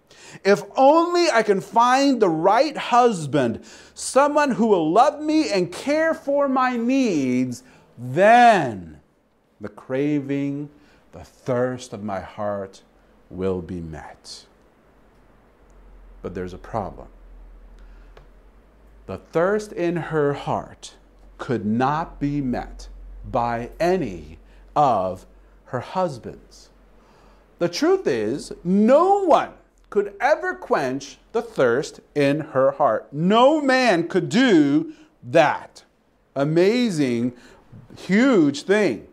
If 0.44 0.62
only 0.76 1.30
I 1.30 1.42
can 1.42 1.60
find 1.60 2.20
the 2.20 2.28
right 2.28 2.76
husband, 2.76 3.64
someone 3.94 4.52
who 4.52 4.66
will 4.66 4.90
love 4.90 5.20
me 5.20 5.50
and 5.50 5.72
care 5.72 6.14
for 6.14 6.48
my 6.48 6.76
needs, 6.76 7.62
then 7.96 9.00
the 9.60 9.68
craving, 9.68 10.70
the 11.12 11.24
thirst 11.24 11.92
of 11.92 12.02
my 12.02 12.20
heart 12.20 12.82
will 13.30 13.62
be 13.62 13.80
met. 13.80 14.44
But 16.22 16.34
there's 16.34 16.54
a 16.54 16.58
problem. 16.58 17.08
The 19.06 19.18
thirst 19.18 19.72
in 19.72 19.96
her 19.96 20.34
heart 20.34 20.94
could 21.38 21.64
not 21.64 22.20
be 22.20 22.40
met 22.40 22.88
by 23.30 23.70
any 23.80 24.38
of 24.76 25.26
her 25.66 25.80
husbands. 25.80 26.68
The 27.58 27.68
truth 27.68 28.06
is, 28.06 28.52
no 28.62 29.24
one 29.24 29.52
could 29.90 30.14
ever 30.20 30.54
quench 30.54 31.18
the 31.32 31.42
thirst 31.42 32.00
in 32.14 32.40
her 32.40 32.72
heart. 32.72 33.12
No 33.12 33.60
man 33.60 34.06
could 34.06 34.28
do 34.28 34.92
that. 35.24 35.84
Amazing, 36.36 37.32
huge 37.96 38.62
thing. 38.62 39.08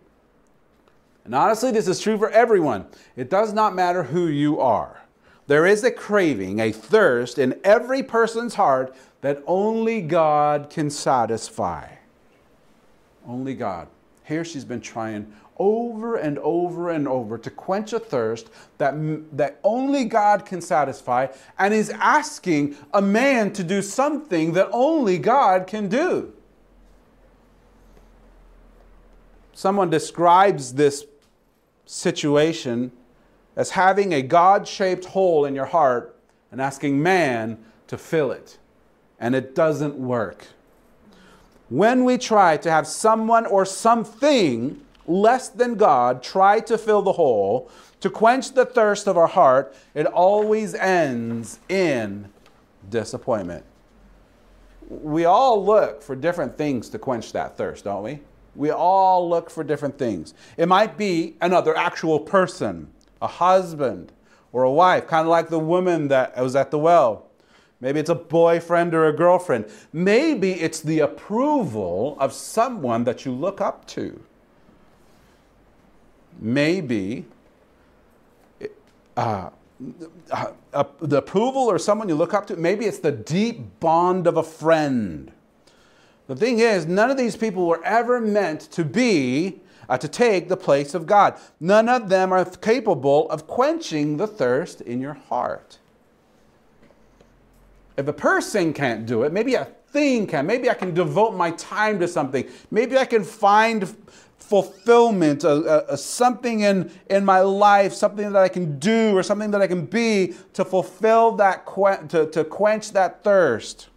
And 1.24 1.34
honestly, 1.34 1.72
this 1.72 1.88
is 1.88 2.00
true 2.00 2.18
for 2.18 2.30
everyone. 2.30 2.86
It 3.16 3.30
does 3.30 3.52
not 3.52 3.74
matter 3.74 4.04
who 4.04 4.28
you 4.28 4.60
are. 4.60 5.02
There 5.48 5.66
is 5.66 5.84
a 5.84 5.92
craving, 5.92 6.60
a 6.60 6.72
thirst 6.72 7.40
in 7.40 7.60
every 7.64 8.04
person's 8.04 8.56
heart 8.56 8.96
that 9.22 9.44
only 9.48 10.02
God 10.02 10.70
can 10.70 10.90
satisfy. 10.90 11.88
Only 13.28 13.56
God. 13.56 13.88
Here 14.24 14.46
she's 14.46 14.66
been 14.66 14.82
trying 14.82 15.32
over 15.58 16.16
and 16.16 16.38
over 16.40 16.90
and 16.90 17.08
over 17.08 17.38
to 17.38 17.50
quench 17.50 17.94
a 17.94 18.00
thirst 18.00 18.50
that, 18.78 18.94
that 19.36 19.60
only 19.64 20.06
God 20.06 20.46
can 20.46 20.62
satisfy, 20.62 21.28
and 21.58 21.74
is 21.74 21.90
asking 21.92 22.76
a 22.94 23.02
man 23.02 23.54
to 23.54 23.64
do 23.64 23.82
something 23.82 24.54
that 24.54 24.70
only 24.72 25.18
God 25.18 25.68
can 25.68 25.88
do. 25.88 26.34
Someone 29.54 29.90
describes 29.90 30.74
this 30.74 31.06
situation 31.86 32.92
as 33.56 33.72
having 33.72 34.14
a 34.14 34.22
God 34.22 34.68
shaped 34.68 35.06
hole 35.06 35.46
in 35.46 35.56
your 35.56 35.66
heart 35.66 36.18
and 36.52 36.62
asking 36.62 37.02
man 37.02 37.64
to 37.88 37.98
fill 37.98 38.32
it. 38.32 38.58
And 39.18 39.34
it 39.34 39.56
doesn't 39.56 39.96
work. 39.96 40.48
When 41.70 42.04
we 42.04 42.18
try 42.18 42.58
to 42.58 42.70
have 42.70 42.86
someone 42.86 43.46
or 43.46 43.66
something 43.66 44.85
less 45.08 45.50
than 45.50 45.76
God 45.76 46.24
try 46.24 46.60
to 46.62 46.78
fill 46.78 47.02
the 47.02 47.14
hole, 47.14 47.70
to 48.02 48.10
quench 48.10 48.54
the 48.54 48.66
thirst 48.66 49.08
of 49.08 49.18
our 49.18 49.28
heart, 49.28 49.76
it 49.94 50.06
always 50.06 50.76
ends 50.76 51.60
in 51.70 52.30
disappointment. 52.90 53.66
We 54.90 55.26
all 55.26 55.64
look 55.64 56.02
for 56.02 56.16
different 56.16 56.58
things 56.58 56.90
to 56.90 57.00
quench 57.00 57.32
that 57.34 57.58
thirst, 57.58 57.86
don't 57.86 58.04
we? 58.04 58.20
We 58.56 58.72
all 58.72 59.28
look 59.28 59.50
for 59.50 59.64
different 59.64 59.98
things. 59.98 60.34
It 60.58 60.68
might 60.68 60.98
be 60.98 61.36
another 61.42 61.76
actual 61.76 62.20
person, 62.20 62.90
a 63.22 63.28
husband 63.28 64.12
or 64.54 64.64
a 64.64 64.72
wife, 64.72 65.08
kind 65.08 65.22
of 65.22 65.30
like 65.30 65.50
the 65.50 65.60
woman 65.60 66.08
that 66.10 66.38
was 66.38 66.56
at 66.56 66.72
the 66.72 66.80
well. 66.80 67.26
Maybe 67.82 68.00
it's 68.00 68.10
a 68.10 68.16
boyfriend 68.16 68.94
or 68.94 69.08
a 69.08 69.14
girlfriend. 69.14 69.66
Maybe 69.92 70.54
it's 70.54 70.80
the 70.80 71.00
approval 71.00 72.16
of 72.20 72.32
someone 72.32 73.04
that 73.04 73.26
you 73.26 73.34
look 73.34 73.60
up 73.60 73.86
to 73.88 74.24
maybe 76.40 77.26
uh, 79.18 79.50
uh, 80.32 80.52
uh, 80.74 80.84
the 81.00 81.18
approval 81.18 81.64
or 81.64 81.78
someone 81.78 82.10
you 82.10 82.16
look 82.16 82.34
up 82.34 82.48
to, 82.48 82.56
maybe 82.56 82.86
it's 82.86 83.00
the 83.00 83.12
deep 83.12 83.80
bond 83.80 84.28
of 84.28 84.38
a 84.38 84.44
friend. 84.44 85.32
The 86.28 86.36
thing 86.36 86.60
is, 86.60 86.86
none 86.86 87.12
of 87.12 87.18
these 87.18 87.36
people 87.36 87.68
were 87.68 87.84
ever 87.84 88.20
meant 88.20 88.62
to 88.72 88.84
be, 88.84 89.62
uh, 89.88 89.98
to 89.98 90.08
take 90.08 90.50
the 90.50 90.58
place 90.58 90.94
of 90.94 91.06
God. 91.06 91.38
None 91.60 91.88
of 91.88 92.10
them 92.10 92.32
are 92.32 92.44
capable 92.46 93.30
of 93.30 93.48
quenching 93.48 94.18
the 94.18 94.28
thirst 94.28 94.82
in 94.82 95.02
your 95.02 95.14
heart. 95.14 95.78
If 97.98 98.08
a 98.08 98.14
person 98.14 98.74
can't 98.74 99.06
do 99.06 99.24
it, 99.24 99.32
maybe 99.32 99.56
a 99.56 99.66
thing 99.90 100.28
can. 100.28 100.46
Maybe 100.46 100.70
I 100.70 100.74
can 100.74 100.94
devote 100.94 101.36
my 101.36 101.52
time 101.52 102.00
to 102.00 102.08
something. 102.08 102.46
Maybe 102.72 102.98
I 102.98 103.06
can 103.06 103.24
find 103.24 103.96
fulfillment, 104.46 105.44
a, 105.44 105.94
a, 105.94 105.98
something 105.98 106.60
in, 106.60 106.92
in 107.10 107.26
my 107.26 107.40
life, 107.40 107.94
something 107.94 108.32
that 108.32 108.44
I 108.44 108.48
can 108.48 108.78
do 108.78 109.18
or 109.18 109.24
something 109.24 109.50
that 109.52 109.62
I 109.62 109.68
can 109.68 109.86
be 109.86 110.36
to 110.54 110.64
fulfill 110.64 111.32
that, 111.34 111.66
to, 112.10 112.30
to 112.30 112.44
quench 112.44 112.92
that 112.92 113.24
thirst. 113.24 113.90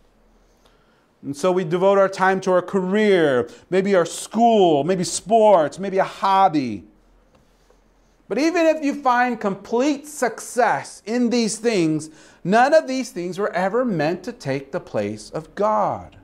And 1.23 1.37
so 1.37 1.53
we 1.53 1.65
devote 1.65 1.99
our 1.99 2.09
time 2.09 2.41
to 2.43 2.53
our 2.53 2.63
career, 2.63 3.51
maybe 3.69 3.95
our 3.95 4.07
school, 4.07 4.85
maybe 4.85 5.05
sports, 5.05 5.79
maybe 5.79 5.99
a 5.99 6.05
hobby. 6.05 6.85
But 8.29 8.39
even 8.39 8.67
if 8.67 8.83
you 8.83 8.95
find 8.95 9.39
complete 9.39 10.07
success 10.07 11.03
in 11.05 11.29
these 11.29 11.59
things, 11.59 12.09
none 12.43 12.73
of 12.73 12.87
these 12.89 13.11
things 13.11 13.39
were 13.39 13.53
ever 13.53 13.85
meant 13.85 14.23
to 14.25 14.33
take 14.33 14.73
the 14.73 14.81
place 14.81 15.31
of 15.31 15.55
God. 15.55 16.17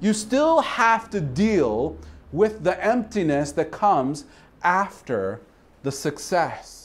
You 0.00 0.14
still 0.14 0.60
have 0.60 1.10
to 1.10 1.20
deal 1.20 1.98
with 2.32 2.64
the 2.64 2.82
emptiness 2.84 3.52
that 3.52 3.70
comes 3.70 4.24
after 4.62 5.40
the 5.82 5.92
success. 5.92 6.78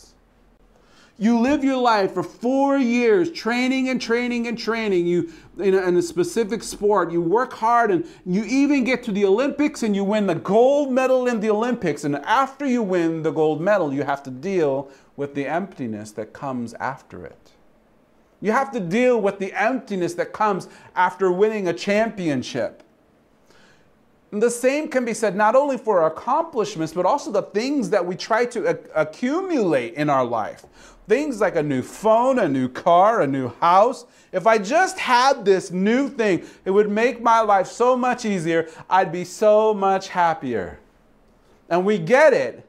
You 1.18 1.40
live 1.40 1.64
your 1.64 1.78
life 1.78 2.14
for 2.14 2.24
four 2.24 2.78
years 2.78 3.32
training 3.32 3.88
and 3.88 4.02
training 4.02 4.48
and 4.48 4.58
training. 4.58 5.06
You 5.06 5.32
in 5.60 5.76
a, 5.76 5.88
in 5.88 5.96
a, 5.96 6.02
specific 6.02 6.64
sport. 6.64 7.12
You 7.12 7.22
work 7.22 7.54
hard 7.54 7.92
and 7.92 8.06
you 8.26 8.44
even 8.46 8.84
get 8.84 9.04
to 9.04 9.12
the 9.12 9.24
Olympics 9.26 9.84
and 9.84 9.96
you 9.96 10.04
win 10.04 10.26
the 10.26 10.36
gold 10.36 10.92
medal 10.92 11.28
in 11.28 11.40
the 11.40 11.52
Olympics. 11.52 12.04
And 12.04 12.16
after 12.18 12.66
you 12.66 12.82
win 12.82 13.22
the 13.22 13.32
gold 13.32 13.62
medal, 13.62 13.94
you 13.94 14.04
have 14.04 14.24
to 14.24 14.32
deal 14.32 14.90
with 15.16 15.36
the 15.36 15.46
emptiness 15.46 16.12
that 16.14 16.34
comes 16.34 16.74
after 16.76 17.26
it. 17.26 17.52
You 18.42 18.52
have 18.52 18.72
to 18.72 18.80
deal 18.80 19.22
with 19.22 19.38
the 19.38 19.54
emptiness 19.54 20.16
that 20.16 20.34
comes 20.34 20.68
after 20.96 21.32
winning 21.32 21.68
a 21.68 21.74
championship. 21.74 22.84
And 24.34 24.42
the 24.42 24.50
same 24.50 24.88
can 24.88 25.06
be 25.06 25.14
said 25.14 25.36
not 25.36 25.56
only 25.56 25.78
for 25.78 26.02
our 26.02 26.08
accomplishments, 26.08 26.92
but 26.92 27.06
also 27.06 27.32
the 27.32 27.44
things 27.44 27.92
that 27.92 28.04
we 28.04 28.16
try 28.16 28.46
to 28.46 28.80
accumulate 29.00 29.94
in 29.94 30.10
our 30.10 30.26
life. 30.26 30.66
Things 31.08 31.40
like 31.40 31.56
a 31.56 31.62
new 31.62 31.84
phone, 31.84 32.40
a 32.40 32.50
new 32.50 32.68
car, 32.68 33.22
a 33.22 33.28
new 33.28 33.50
house. 33.50 34.06
If 34.32 34.48
I 34.48 34.58
just 34.58 34.98
had 34.98 35.46
this 35.46 35.70
new 35.70 36.10
thing, 36.10 36.48
it 36.66 36.72
would 36.72 36.90
make 36.90 37.22
my 37.22 37.42
life 37.42 37.68
so 37.68 37.96
much 37.96 38.26
easier. 38.26 38.68
I'd 38.90 39.12
be 39.12 39.24
so 39.24 39.72
much 39.72 40.08
happier. 40.08 40.80
And 41.70 41.86
we 41.86 42.00
get 42.00 42.34
it. 42.34 42.68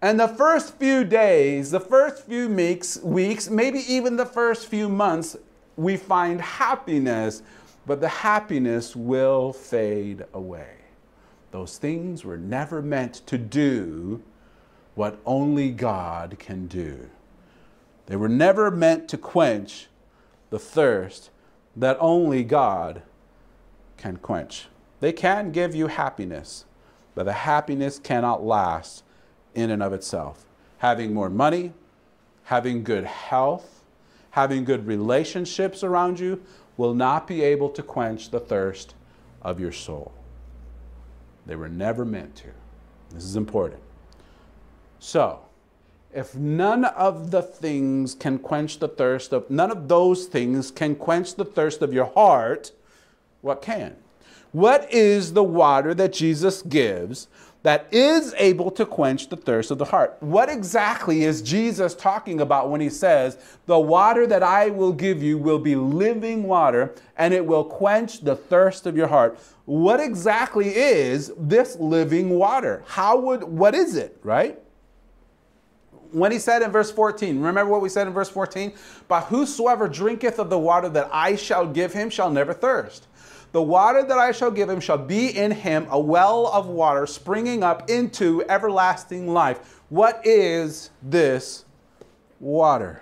And 0.00 0.20
the 0.20 0.28
first 0.28 0.78
few 0.78 1.02
days, 1.02 1.72
the 1.72 1.80
first 1.80 2.24
few 2.24 2.48
weeks, 2.48 2.96
weeks, 2.98 3.50
maybe 3.50 3.80
even 3.92 4.14
the 4.14 4.26
first 4.26 4.68
few 4.68 4.88
months, 4.88 5.36
we 5.76 5.96
find 5.96 6.40
happiness, 6.40 7.42
but 7.86 8.00
the 8.00 8.08
happiness 8.08 8.96
will 8.96 9.52
fade 9.52 10.24
away. 10.34 10.70
Those 11.52 11.78
things 11.78 12.24
were 12.24 12.36
never 12.36 12.82
meant 12.82 13.26
to 13.26 13.38
do 13.38 14.22
what 14.94 15.20
only 15.24 15.70
God 15.70 16.36
can 16.38 16.66
do. 16.66 17.08
They 18.06 18.16
were 18.16 18.28
never 18.28 18.70
meant 18.70 19.08
to 19.08 19.18
quench 19.18 19.86
the 20.50 20.58
thirst 20.58 21.30
that 21.76 21.96
only 22.00 22.42
God 22.42 23.02
can 23.96 24.16
quench. 24.16 24.66
They 25.00 25.12
can 25.12 25.52
give 25.52 25.74
you 25.74 25.88
happiness, 25.88 26.64
but 27.14 27.24
the 27.24 27.32
happiness 27.32 27.98
cannot 27.98 28.44
last 28.44 29.04
in 29.54 29.70
and 29.70 29.82
of 29.82 29.92
itself. 29.92 30.46
Having 30.78 31.14
more 31.14 31.30
money, 31.30 31.72
having 32.44 32.84
good 32.84 33.04
health, 33.04 33.84
having 34.30 34.64
good 34.64 34.86
relationships 34.86 35.82
around 35.82 36.20
you 36.20 36.42
will 36.76 36.94
not 36.94 37.26
be 37.26 37.42
able 37.42 37.68
to 37.70 37.82
quench 37.82 38.30
the 38.30 38.40
thirst 38.40 38.94
of 39.42 39.60
your 39.60 39.72
soul. 39.72 40.12
They 41.46 41.56
were 41.56 41.68
never 41.68 42.04
meant 42.04 42.36
to. 42.36 42.48
This 43.10 43.24
is 43.24 43.36
important. 43.36 43.80
So, 44.98 45.40
if 46.12 46.34
none 46.34 46.84
of 46.84 47.30
the 47.30 47.42
things 47.42 48.14
can 48.14 48.38
quench 48.38 48.78
the 48.78 48.88
thirst 48.88 49.32
of, 49.32 49.50
none 49.50 49.70
of 49.70 49.88
those 49.88 50.26
things 50.26 50.70
can 50.70 50.96
quench 50.96 51.34
the 51.34 51.44
thirst 51.44 51.82
of 51.82 51.92
your 51.92 52.06
heart, 52.06 52.72
what 53.42 53.62
can? 53.62 53.96
What 54.52 54.92
is 54.92 55.34
the 55.34 55.44
water 55.44 55.92
that 55.94 56.12
Jesus 56.12 56.62
gives 56.62 57.28
that 57.66 57.88
is 57.90 58.32
able 58.38 58.70
to 58.70 58.86
quench 58.86 59.28
the 59.28 59.36
thirst 59.36 59.72
of 59.72 59.78
the 59.78 59.86
heart? 59.86 60.16
What 60.20 60.48
exactly 60.48 61.24
is 61.24 61.42
Jesus 61.42 61.96
talking 61.96 62.40
about 62.40 62.70
when 62.70 62.80
he 62.80 62.88
says, 62.88 63.38
The 63.66 63.76
water 63.76 64.24
that 64.24 64.44
I 64.44 64.70
will 64.70 64.92
give 64.92 65.20
you 65.20 65.36
will 65.36 65.58
be 65.58 65.74
living 65.74 66.44
water 66.44 66.94
and 67.16 67.34
it 67.34 67.44
will 67.44 67.64
quench 67.64 68.20
the 68.20 68.36
thirst 68.36 68.86
of 68.86 68.96
your 68.96 69.08
heart? 69.08 69.36
What 69.64 69.98
exactly 69.98 70.76
is 70.76 71.32
this 71.36 71.74
living 71.80 72.30
water? 72.30 72.84
How 72.86 73.18
would, 73.18 73.42
what 73.42 73.74
is 73.74 73.96
it, 73.96 74.16
right? 74.22 74.60
when 76.12 76.30
he 76.30 76.38
said 76.38 76.62
in 76.62 76.70
verse 76.70 76.90
14, 76.92 77.40
remember 77.40 77.70
what 77.70 77.82
we 77.82 77.88
said 77.88 78.06
in 78.06 78.12
verse 78.12 78.30
14? 78.30 78.72
But 79.08 79.22
whosoever 79.24 79.88
drinketh 79.88 80.38
of 80.38 80.50
the 80.50 80.58
water 80.58 80.88
that 80.90 81.10
I 81.12 81.34
shall 81.34 81.66
give 81.66 81.92
him 81.92 82.10
shall 82.10 82.30
never 82.30 82.54
thirst. 82.54 83.08
The 83.56 83.62
water 83.62 84.02
that 84.02 84.18
I 84.18 84.32
shall 84.32 84.50
give 84.50 84.68
him 84.68 84.80
shall 84.80 84.98
be 84.98 85.28
in 85.28 85.50
him 85.50 85.86
a 85.88 85.98
well 85.98 86.48
of 86.48 86.66
water 86.66 87.06
springing 87.06 87.62
up 87.62 87.88
into 87.88 88.44
everlasting 88.50 89.32
life. 89.32 89.80
What 89.88 90.20
is 90.26 90.90
this 91.02 91.64
water? 92.38 93.00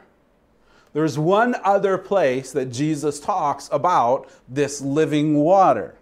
There's 0.93 1.19
one 1.19 1.57
other 1.65 1.99
place 1.99 2.53
that 2.53 2.67
Jesus 2.67 3.19
talks 3.19 3.69
about 3.73 4.31
this 4.49 4.81
living 4.81 5.35
water. 5.35 5.97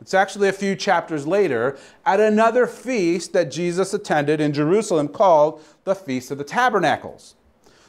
It's 0.00 0.12
actually 0.12 0.48
a 0.48 0.52
few 0.52 0.74
chapters 0.74 1.24
later 1.24 1.78
at 2.04 2.18
another 2.18 2.66
feast 2.66 3.32
that 3.34 3.48
Jesus 3.48 3.94
attended 3.94 4.40
in 4.40 4.52
Jerusalem 4.52 5.06
called 5.06 5.62
the 5.84 5.94
Feast 5.94 6.32
of 6.32 6.38
the 6.38 6.42
Tabernacles. 6.42 7.36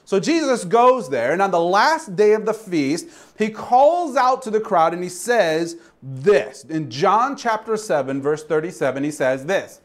So 0.09 0.19
Jesus 0.19 0.65
goes 0.65 1.07
there, 1.07 1.33
and 1.33 1.39
on 1.39 1.51
the 1.51 1.59
last 1.59 2.15
day 2.15 2.33
of 2.33 2.43
the 2.43 2.51
feast, 2.51 3.09
he 3.37 3.51
calls 3.51 4.15
out 4.15 4.41
to 4.41 4.49
the 4.49 4.59
crowd 4.59 4.95
and 4.95 5.03
he 5.03 5.09
says 5.09 5.75
this. 6.01 6.63
In 6.63 6.89
John 6.89 7.37
chapter 7.37 7.77
7, 7.77 8.19
verse 8.19 8.43
37, 8.43 9.03
he 9.03 9.11
says 9.11 9.45
this. 9.45 9.81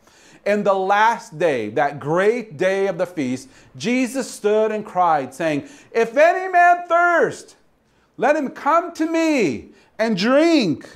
In 0.47 0.63
the 0.63 0.73
last 0.73 1.39
day, 1.39 1.69
that 1.73 2.01
great 2.01 2.57
day 2.57 2.87
of 2.87 2.97
the 2.97 3.05
feast, 3.05 3.51
Jesus 3.77 4.31
stood 4.31 4.73
and 4.73 4.83
cried, 4.83 5.35
saying, 5.35 5.69
If 5.93 6.17
any 6.17 6.51
man 6.51 6.89
thirst, 6.89 7.57
let 8.17 8.35
him 8.35 8.49
come 8.49 8.95
to 8.95 9.05
me 9.05 9.73
and 9.99 10.17
drink. 10.17 10.89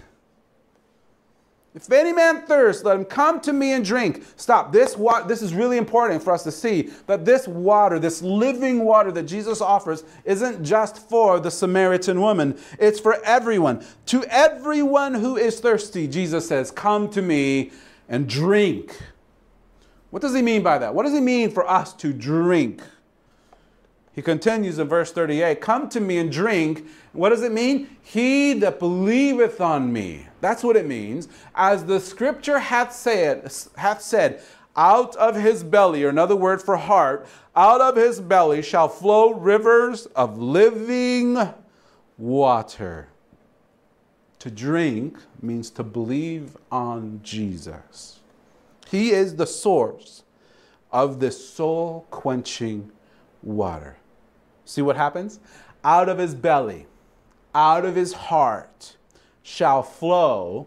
If 1.86 1.92
any 1.92 2.12
man 2.12 2.42
thirst, 2.42 2.84
let 2.84 2.96
him 2.96 3.04
come 3.04 3.40
to 3.42 3.52
me 3.52 3.72
and 3.72 3.84
drink. 3.84 4.24
Stop. 4.34 4.72
This 4.72 4.96
wa- 4.96 5.22
this 5.22 5.42
is 5.42 5.54
really 5.54 5.76
important 5.76 6.24
for 6.24 6.32
us 6.32 6.42
to 6.42 6.50
see 6.50 6.90
that 7.06 7.24
this 7.24 7.46
water, 7.46 8.00
this 8.00 8.20
living 8.20 8.84
water 8.84 9.12
that 9.12 9.22
Jesus 9.22 9.60
offers, 9.60 10.02
isn't 10.24 10.64
just 10.64 11.08
for 11.08 11.38
the 11.38 11.52
Samaritan 11.52 12.20
woman. 12.20 12.58
It's 12.80 12.98
for 12.98 13.22
everyone. 13.24 13.84
To 14.06 14.24
everyone 14.24 15.14
who 15.14 15.36
is 15.36 15.60
thirsty, 15.60 16.08
Jesus 16.08 16.48
says, 16.48 16.72
"Come 16.72 17.08
to 17.10 17.22
me 17.22 17.70
and 18.08 18.28
drink." 18.28 18.98
What 20.10 20.20
does 20.20 20.34
he 20.34 20.42
mean 20.42 20.64
by 20.64 20.78
that? 20.78 20.96
What 20.96 21.04
does 21.04 21.12
he 21.12 21.20
mean 21.20 21.50
for 21.52 21.68
us 21.70 21.92
to 21.94 22.12
drink? 22.12 22.82
He 24.18 24.22
continues 24.22 24.80
in 24.80 24.88
verse 24.88 25.12
38 25.12 25.60
Come 25.60 25.88
to 25.90 26.00
me 26.00 26.18
and 26.18 26.32
drink. 26.32 26.84
What 27.12 27.28
does 27.28 27.44
it 27.44 27.52
mean? 27.52 27.98
He 28.02 28.52
that 28.54 28.80
believeth 28.80 29.60
on 29.60 29.92
me. 29.92 30.26
That's 30.40 30.64
what 30.64 30.74
it 30.74 30.88
means. 30.88 31.28
As 31.54 31.84
the 31.84 32.00
scripture 32.00 32.58
hath 32.58 32.92
said, 32.92 33.48
hath 33.76 34.02
said, 34.02 34.42
out 34.74 35.14
of 35.14 35.36
his 35.36 35.62
belly, 35.62 36.02
or 36.02 36.08
another 36.08 36.34
word 36.34 36.60
for 36.60 36.76
heart, 36.76 37.28
out 37.54 37.80
of 37.80 37.94
his 37.94 38.18
belly 38.18 38.60
shall 38.60 38.88
flow 38.88 39.34
rivers 39.34 40.06
of 40.16 40.36
living 40.36 41.38
water. 42.16 43.06
To 44.40 44.50
drink 44.50 45.16
means 45.40 45.70
to 45.70 45.84
believe 45.84 46.56
on 46.72 47.20
Jesus. 47.22 48.18
He 48.88 49.12
is 49.12 49.36
the 49.36 49.46
source 49.46 50.24
of 50.90 51.20
this 51.20 51.48
soul 51.48 52.04
quenching 52.10 52.90
water. 53.44 53.97
See 54.68 54.82
what 54.82 54.96
happens? 54.96 55.40
Out 55.82 56.10
of 56.10 56.18
his 56.18 56.34
belly, 56.34 56.84
out 57.54 57.86
of 57.86 57.96
his 57.96 58.12
heart 58.12 58.96
shall 59.42 59.82
flow 59.82 60.66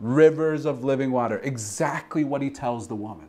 rivers 0.00 0.64
of 0.64 0.82
living 0.82 1.12
water. 1.12 1.38
Exactly 1.44 2.24
what 2.24 2.42
he 2.42 2.50
tells 2.50 2.88
the 2.88 2.96
woman. 2.96 3.28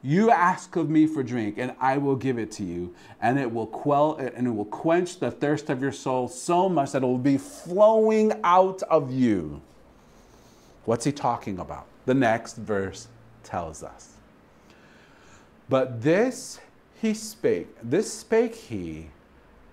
You 0.00 0.30
ask 0.30 0.76
of 0.76 0.88
me 0.88 1.08
for 1.08 1.24
drink, 1.24 1.56
and 1.58 1.74
I 1.80 1.98
will 1.98 2.14
give 2.14 2.38
it 2.38 2.52
to 2.52 2.62
you, 2.62 2.94
and 3.20 3.36
it 3.36 3.52
will 3.52 3.66
quell 3.66 4.14
and 4.14 4.46
it 4.46 4.50
will 4.50 4.64
quench 4.66 5.18
the 5.18 5.32
thirst 5.32 5.68
of 5.68 5.82
your 5.82 5.90
soul 5.90 6.28
so 6.28 6.68
much 6.68 6.92
that 6.92 7.02
it 7.02 7.06
will 7.06 7.18
be 7.18 7.38
flowing 7.38 8.32
out 8.44 8.80
of 8.84 9.12
you. 9.12 9.60
What's 10.84 11.04
he 11.04 11.10
talking 11.10 11.58
about? 11.58 11.86
The 12.04 12.14
next 12.14 12.58
verse 12.58 13.08
tells 13.42 13.82
us. 13.82 14.12
But 15.68 16.00
this 16.00 16.60
he 17.00 17.14
spake, 17.14 17.68
this 17.82 18.12
spake 18.12 18.54
he 18.54 19.08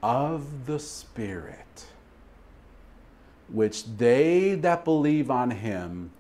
of 0.02 0.66
the 0.66 0.80
Spirit, 0.80 1.86
which 3.48 3.86
they 3.98 4.56
that 4.56 4.84
believe 4.84 5.32
on 5.32 5.52
him 5.52 6.12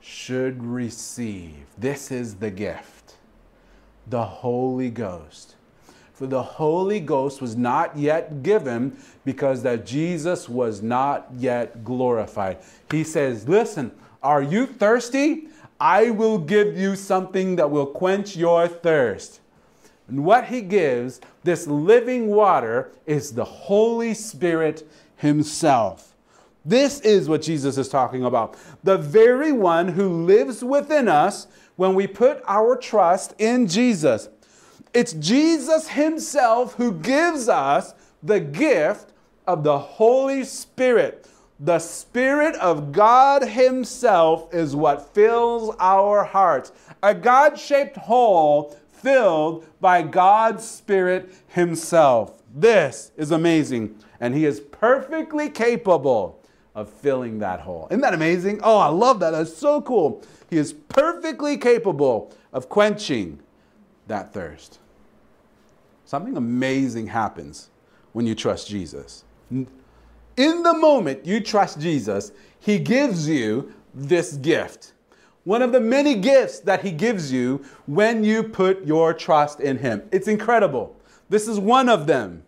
should 0.00 0.62
receive. 0.62 1.66
This 1.76 2.10
is 2.10 2.36
the 2.36 2.50
gift, 2.50 3.16
the 4.06 4.24
Holy 4.24 4.90
Ghost. 4.90 5.56
For 6.12 6.26
the 6.26 6.42
Holy 6.42 7.00
Ghost 7.00 7.40
was 7.40 7.56
not 7.56 7.96
yet 7.98 8.44
given 8.44 8.96
because 9.24 9.62
that 9.62 9.84
Jesus 9.84 10.48
was 10.48 10.80
not 10.82 11.26
yet 11.36 11.84
glorified. 11.84 12.58
He 12.90 13.02
says, 13.02 13.48
Listen, 13.48 13.90
are 14.22 14.42
you 14.42 14.66
thirsty? 14.66 15.48
I 15.80 16.10
will 16.10 16.38
give 16.38 16.78
you 16.78 16.94
something 16.94 17.56
that 17.56 17.70
will 17.70 17.86
quench 17.86 18.36
your 18.36 18.68
thirst. 18.68 19.40
And 20.12 20.26
what 20.26 20.44
he 20.44 20.60
gives, 20.60 21.22
this 21.42 21.66
living 21.66 22.26
water, 22.26 22.92
is 23.06 23.32
the 23.32 23.46
Holy 23.46 24.12
Spirit 24.12 24.86
himself. 25.16 26.14
This 26.66 27.00
is 27.00 27.30
what 27.30 27.40
Jesus 27.40 27.78
is 27.78 27.88
talking 27.88 28.26
about. 28.26 28.58
The 28.84 28.98
very 28.98 29.52
one 29.52 29.88
who 29.88 30.26
lives 30.26 30.62
within 30.62 31.08
us 31.08 31.46
when 31.76 31.94
we 31.94 32.06
put 32.06 32.42
our 32.46 32.76
trust 32.76 33.32
in 33.38 33.66
Jesus. 33.66 34.28
It's 34.92 35.14
Jesus 35.14 35.88
himself 35.88 36.74
who 36.74 36.92
gives 36.92 37.48
us 37.48 37.94
the 38.22 38.38
gift 38.38 39.14
of 39.46 39.64
the 39.64 39.78
Holy 39.78 40.44
Spirit. 40.44 41.26
The 41.64 41.78
Spirit 41.78 42.56
of 42.56 42.90
God 42.90 43.42
Himself 43.44 44.52
is 44.52 44.74
what 44.74 45.14
fills 45.14 45.76
our 45.78 46.24
hearts. 46.24 46.72
A 47.04 47.14
God 47.14 47.56
shaped 47.56 47.96
hole 47.96 48.76
filled 48.88 49.64
by 49.80 50.02
God's 50.02 50.68
Spirit 50.68 51.32
Himself. 51.46 52.42
This 52.52 53.12
is 53.16 53.30
amazing. 53.30 53.96
And 54.18 54.34
He 54.34 54.44
is 54.44 54.58
perfectly 54.58 55.48
capable 55.48 56.40
of 56.74 56.90
filling 56.90 57.38
that 57.38 57.60
hole. 57.60 57.86
Isn't 57.92 58.00
that 58.00 58.14
amazing? 58.14 58.58
Oh, 58.64 58.78
I 58.78 58.88
love 58.88 59.20
that. 59.20 59.30
That's 59.30 59.56
so 59.56 59.80
cool. 59.82 60.20
He 60.50 60.56
is 60.56 60.72
perfectly 60.72 61.56
capable 61.56 62.34
of 62.52 62.68
quenching 62.68 63.38
that 64.08 64.32
thirst. 64.32 64.80
Something 66.06 66.36
amazing 66.36 67.06
happens 67.06 67.70
when 68.12 68.26
you 68.26 68.34
trust 68.34 68.66
Jesus. 68.68 69.22
In 70.36 70.62
the 70.62 70.74
moment 70.74 71.26
you 71.26 71.40
trust 71.40 71.80
Jesus, 71.80 72.32
He 72.58 72.78
gives 72.78 73.28
you 73.28 73.72
this 73.94 74.34
gift. 74.34 74.92
One 75.44 75.62
of 75.62 75.72
the 75.72 75.80
many 75.80 76.14
gifts 76.14 76.60
that 76.60 76.82
He 76.82 76.92
gives 76.92 77.32
you 77.32 77.64
when 77.86 78.24
you 78.24 78.42
put 78.42 78.84
your 78.84 79.12
trust 79.12 79.60
in 79.60 79.78
Him. 79.78 80.02
It's 80.12 80.28
incredible. 80.28 80.96
This 81.28 81.48
is 81.48 81.58
one 81.58 81.88
of 81.88 82.06
them. 82.06 82.44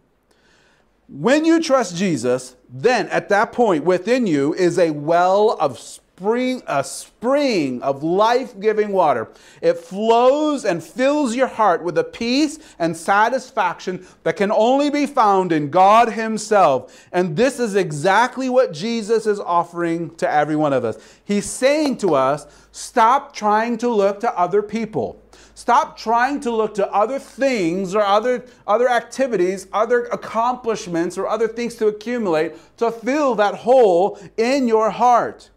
When 1.08 1.44
you 1.44 1.60
trust 1.60 1.96
Jesus, 1.96 2.56
then 2.68 3.08
at 3.08 3.28
that 3.28 3.52
point 3.52 3.84
within 3.84 4.26
you 4.26 4.54
is 4.54 4.78
a 4.78 4.90
well 4.90 5.56
of 5.60 5.78
spring, 6.16 6.62
a 6.68 6.84
spring 6.84 7.82
of 7.82 8.04
life 8.04 8.58
giving 8.60 8.92
water. 8.92 9.32
It 9.60 9.78
flows 9.78 10.64
and 10.64 10.82
fills 10.82 11.34
your 11.34 11.48
heart 11.48 11.82
with 11.82 11.98
a 11.98 12.04
peace 12.04 12.60
and 12.78 12.96
satisfaction 12.96 14.06
that 14.22 14.36
can 14.36 14.52
only 14.52 14.90
be 14.90 15.06
found 15.06 15.50
in 15.50 15.70
God 15.70 16.12
Himself. 16.12 17.04
And 17.10 17.36
this 17.36 17.58
is 17.58 17.74
exactly 17.74 18.48
what 18.48 18.72
Jesus 18.72 19.26
is 19.26 19.40
offering 19.40 20.14
to 20.16 20.30
every 20.30 20.54
one 20.54 20.72
of 20.72 20.84
us. 20.84 20.98
He's 21.24 21.50
saying 21.50 21.98
to 21.98 22.14
us, 22.14 22.46
stop 22.70 23.34
trying 23.34 23.76
to 23.78 23.88
look 23.88 24.20
to 24.20 24.38
other 24.38 24.62
people. 24.62 25.20
Stop 25.56 25.96
trying 25.96 26.40
to 26.40 26.50
look 26.50 26.74
to 26.74 26.92
other 26.92 27.18
things 27.18 27.94
or 27.94 28.02
other, 28.02 28.44
other 28.66 28.88
activities, 28.88 29.66
other 29.72 30.04
accomplishments, 30.06 31.16
or 31.18 31.28
other 31.28 31.48
things 31.48 31.76
to 31.76 31.86
accumulate 31.86 32.54
to 32.76 32.90
fill 32.90 33.34
that 33.36 33.54
hole 33.54 34.18
in 34.36 34.68
your 34.68 34.90
heart. 34.90 35.50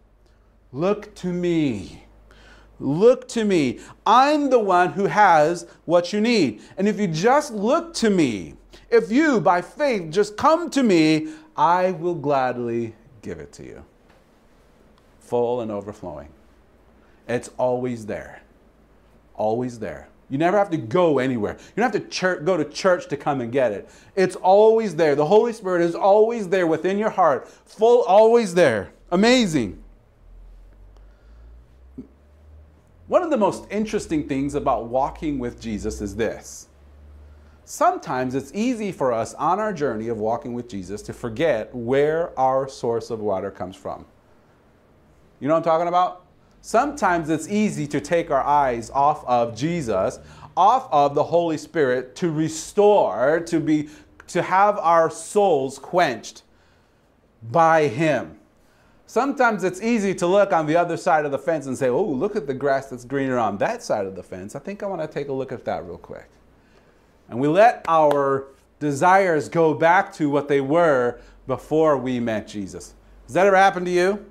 Look 0.78 1.16
to 1.16 1.34
me. 1.34 2.04
Look 2.80 3.28
to 3.30 3.44
me. 3.44 3.80
I'm 4.06 4.52
the 4.52 4.60
one 4.60 4.92
who 4.92 5.06
has 5.06 5.66
what 5.86 6.14
you 6.14 6.22
need. 6.22 6.62
And 6.78 6.88
if 6.88 7.00
you 7.00 7.08
just 7.08 7.52
look 7.52 7.96
to 7.96 8.12
me, 8.12 8.54
if 8.92 9.12
you, 9.12 9.42
by 9.42 9.60
faith, 9.64 10.12
just 10.12 10.38
come 10.38 10.70
to 10.70 10.84
me, 10.84 11.30
I 11.56 11.94
will 11.94 12.14
gladly 12.14 12.94
give 13.24 13.40
it 13.40 13.52
to 13.54 13.64
you. 13.64 13.84
Full 15.22 15.62
and 15.62 15.72
overflowing. 15.72 16.30
It's 17.28 17.50
always 17.58 18.06
there. 18.06 18.44
Always 19.34 19.80
there. 19.80 20.10
You 20.30 20.38
never 20.38 20.60
have 20.60 20.70
to 20.70 20.78
go 20.78 21.18
anywhere. 21.18 21.58
You 21.76 21.82
don't 21.82 21.92
have 21.92 22.04
to 22.04 22.08
church, 22.08 22.46
go 22.46 22.56
to 22.56 22.66
church 22.66 23.08
to 23.08 23.18
come 23.18 23.42
and 23.42 23.52
get 23.52 23.72
it. 23.72 23.90
It's 24.16 24.36
always 24.36 24.96
there. 24.96 25.16
The 25.16 25.26
Holy 25.26 25.54
Spirit 25.54 25.82
is 25.82 25.96
always 25.96 26.50
there 26.50 26.68
within 26.68 27.00
your 27.00 27.10
heart, 27.10 27.48
full, 27.66 28.04
always 28.04 28.54
there. 28.54 28.92
Amazing. 29.10 29.82
One 33.08 33.24
of 33.24 33.30
the 33.30 33.38
most 33.38 33.66
interesting 33.72 34.28
things 34.28 34.54
about 34.54 34.88
walking 34.88 35.40
with 35.40 35.62
Jesus 35.62 36.02
is 36.02 36.16
this. 36.16 36.68
Sometimes 37.64 38.36
it's 38.36 38.52
easy 38.54 38.92
for 38.92 39.12
us 39.14 39.34
on 39.36 39.60
our 39.60 39.74
journey 39.74 40.10
of 40.10 40.18
walking 40.18 40.54
with 40.54 40.70
Jesus 40.70 41.02
to 41.04 41.14
forget 41.14 41.74
where 41.74 42.38
our 42.38 42.68
source 42.68 43.10
of 43.10 43.20
water 43.20 43.52
comes 43.52 43.76
from. 43.76 44.06
You 45.40 45.48
know 45.48 45.54
what 45.54 45.60
I'm 45.60 45.64
talking 45.64 45.88
about? 45.88 46.26
Sometimes 46.62 47.30
it's 47.30 47.48
easy 47.48 47.88
to 47.88 48.02
take 48.02 48.30
our 48.30 48.44
eyes 48.44 48.90
off 48.90 49.26
of 49.26 49.56
Jesus, 49.56 50.20
off 50.58 50.90
of 50.92 51.16
the 51.16 51.24
Holy 51.24 51.58
Spirit 51.58 52.16
to 52.18 52.32
restore, 52.32 53.40
to 53.42 53.60
be 53.60 53.90
to 54.28 54.42
have 54.42 54.78
our 54.80 55.10
souls 55.10 55.80
quenched 55.80 56.44
by 57.52 57.88
him. 57.88 58.37
Sometimes 59.10 59.64
it's 59.64 59.82
easy 59.82 60.14
to 60.16 60.28
look 60.28 60.52
on 60.52 60.66
the 60.66 60.76
other 60.76 60.98
side 60.98 61.24
of 61.24 61.32
the 61.32 61.40
fence 61.40 61.66
and 61.66 61.78
say, 61.78 61.88
oh, 61.88 62.04
look 62.04 62.36
at 62.36 62.46
the 62.46 62.54
grass 62.54 62.88
that's 62.88 63.06
greener 63.06 63.38
on 63.38 63.58
that 63.60 63.82
side 63.82 64.06
of 64.06 64.18
the 64.18 64.22
fence. 64.22 64.54
I 64.54 64.60
think 64.60 64.84
I 64.84 64.86
want 64.86 65.02
to 65.02 65.08
take 65.08 65.30
a 65.30 65.34
look 65.34 65.54
at 65.54 65.64
that 65.64 65.86
real 65.86 65.98
quick. 65.98 66.30
And 67.30 67.40
we 67.40 67.48
let 67.48 67.86
our 67.88 68.48
desires 68.80 69.48
go 69.48 69.74
back 69.74 70.12
to 70.16 70.30
what 70.30 70.50
they 70.50 70.60
were 70.60 71.22
before 71.48 71.98
we 71.98 72.20
met 72.20 72.50
Jesus. 72.50 72.96
Has 73.26 73.34
that 73.34 73.48
ever 73.48 73.56
happened 73.56 73.86
to 73.86 73.92
you? 73.94 74.26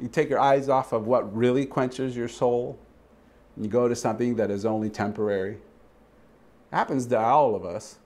You 0.00 0.08
take 0.08 0.30
your 0.30 0.40
eyes 0.40 0.70
off 0.70 0.92
of 0.94 1.06
what 1.06 1.36
really 1.36 1.66
quenches 1.66 2.16
your 2.16 2.28
soul, 2.28 2.78
and 3.54 3.66
you 3.66 3.70
go 3.70 3.86
to 3.86 3.94
something 3.94 4.36
that 4.36 4.50
is 4.50 4.64
only 4.64 4.88
temporary. 4.88 5.54
It 5.54 5.60
happens 6.74 7.04
to 7.06 7.18
all 7.18 7.54
of 7.54 7.66
us. 7.66 7.98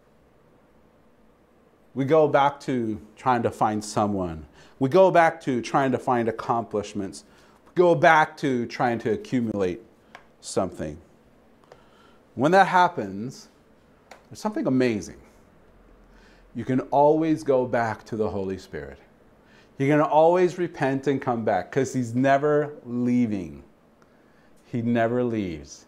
We 1.95 2.05
go 2.05 2.27
back 2.27 2.59
to 2.61 3.01
trying 3.17 3.45
to 3.45 3.51
find 3.51 3.85
someone 3.85 4.47
we 4.83 4.89
go 4.89 5.13
back 5.13 5.41
to 5.41 5.63
trying 5.63 5.93
to 5.93 5.99
find 5.99 6.29
accomplishments. 6.29 7.23
We 7.67 7.71
go 7.77 7.95
back 7.95 8.37
to 8.39 8.67
trying 8.67 8.99
to 8.99 9.13
accumulate 9.13 9.81
something. 10.41 10.99
When 12.35 12.51
that 12.51 12.67
happens, 12.67 13.49
there's 14.29 14.41
something 14.41 14.67
amazing. 14.67 15.21
You 16.57 16.65
can 16.65 16.81
always 16.91 17.45
go 17.45 17.65
back 17.65 18.03
to 18.07 18.17
the 18.17 18.29
Holy 18.29 18.59
Spirit. 18.59 18.99
You're 19.79 19.87
going 19.87 20.01
to 20.01 20.05
always 20.05 20.59
repent 20.59 21.07
and 21.07 21.23
come 21.23 21.45
back 21.45 21.71
because 21.71 21.95
He's 21.95 22.17
never 22.17 22.75
leaving. 22.85 23.63
He 24.67 24.83
never 24.83 25.23
leaves. 25.23 25.87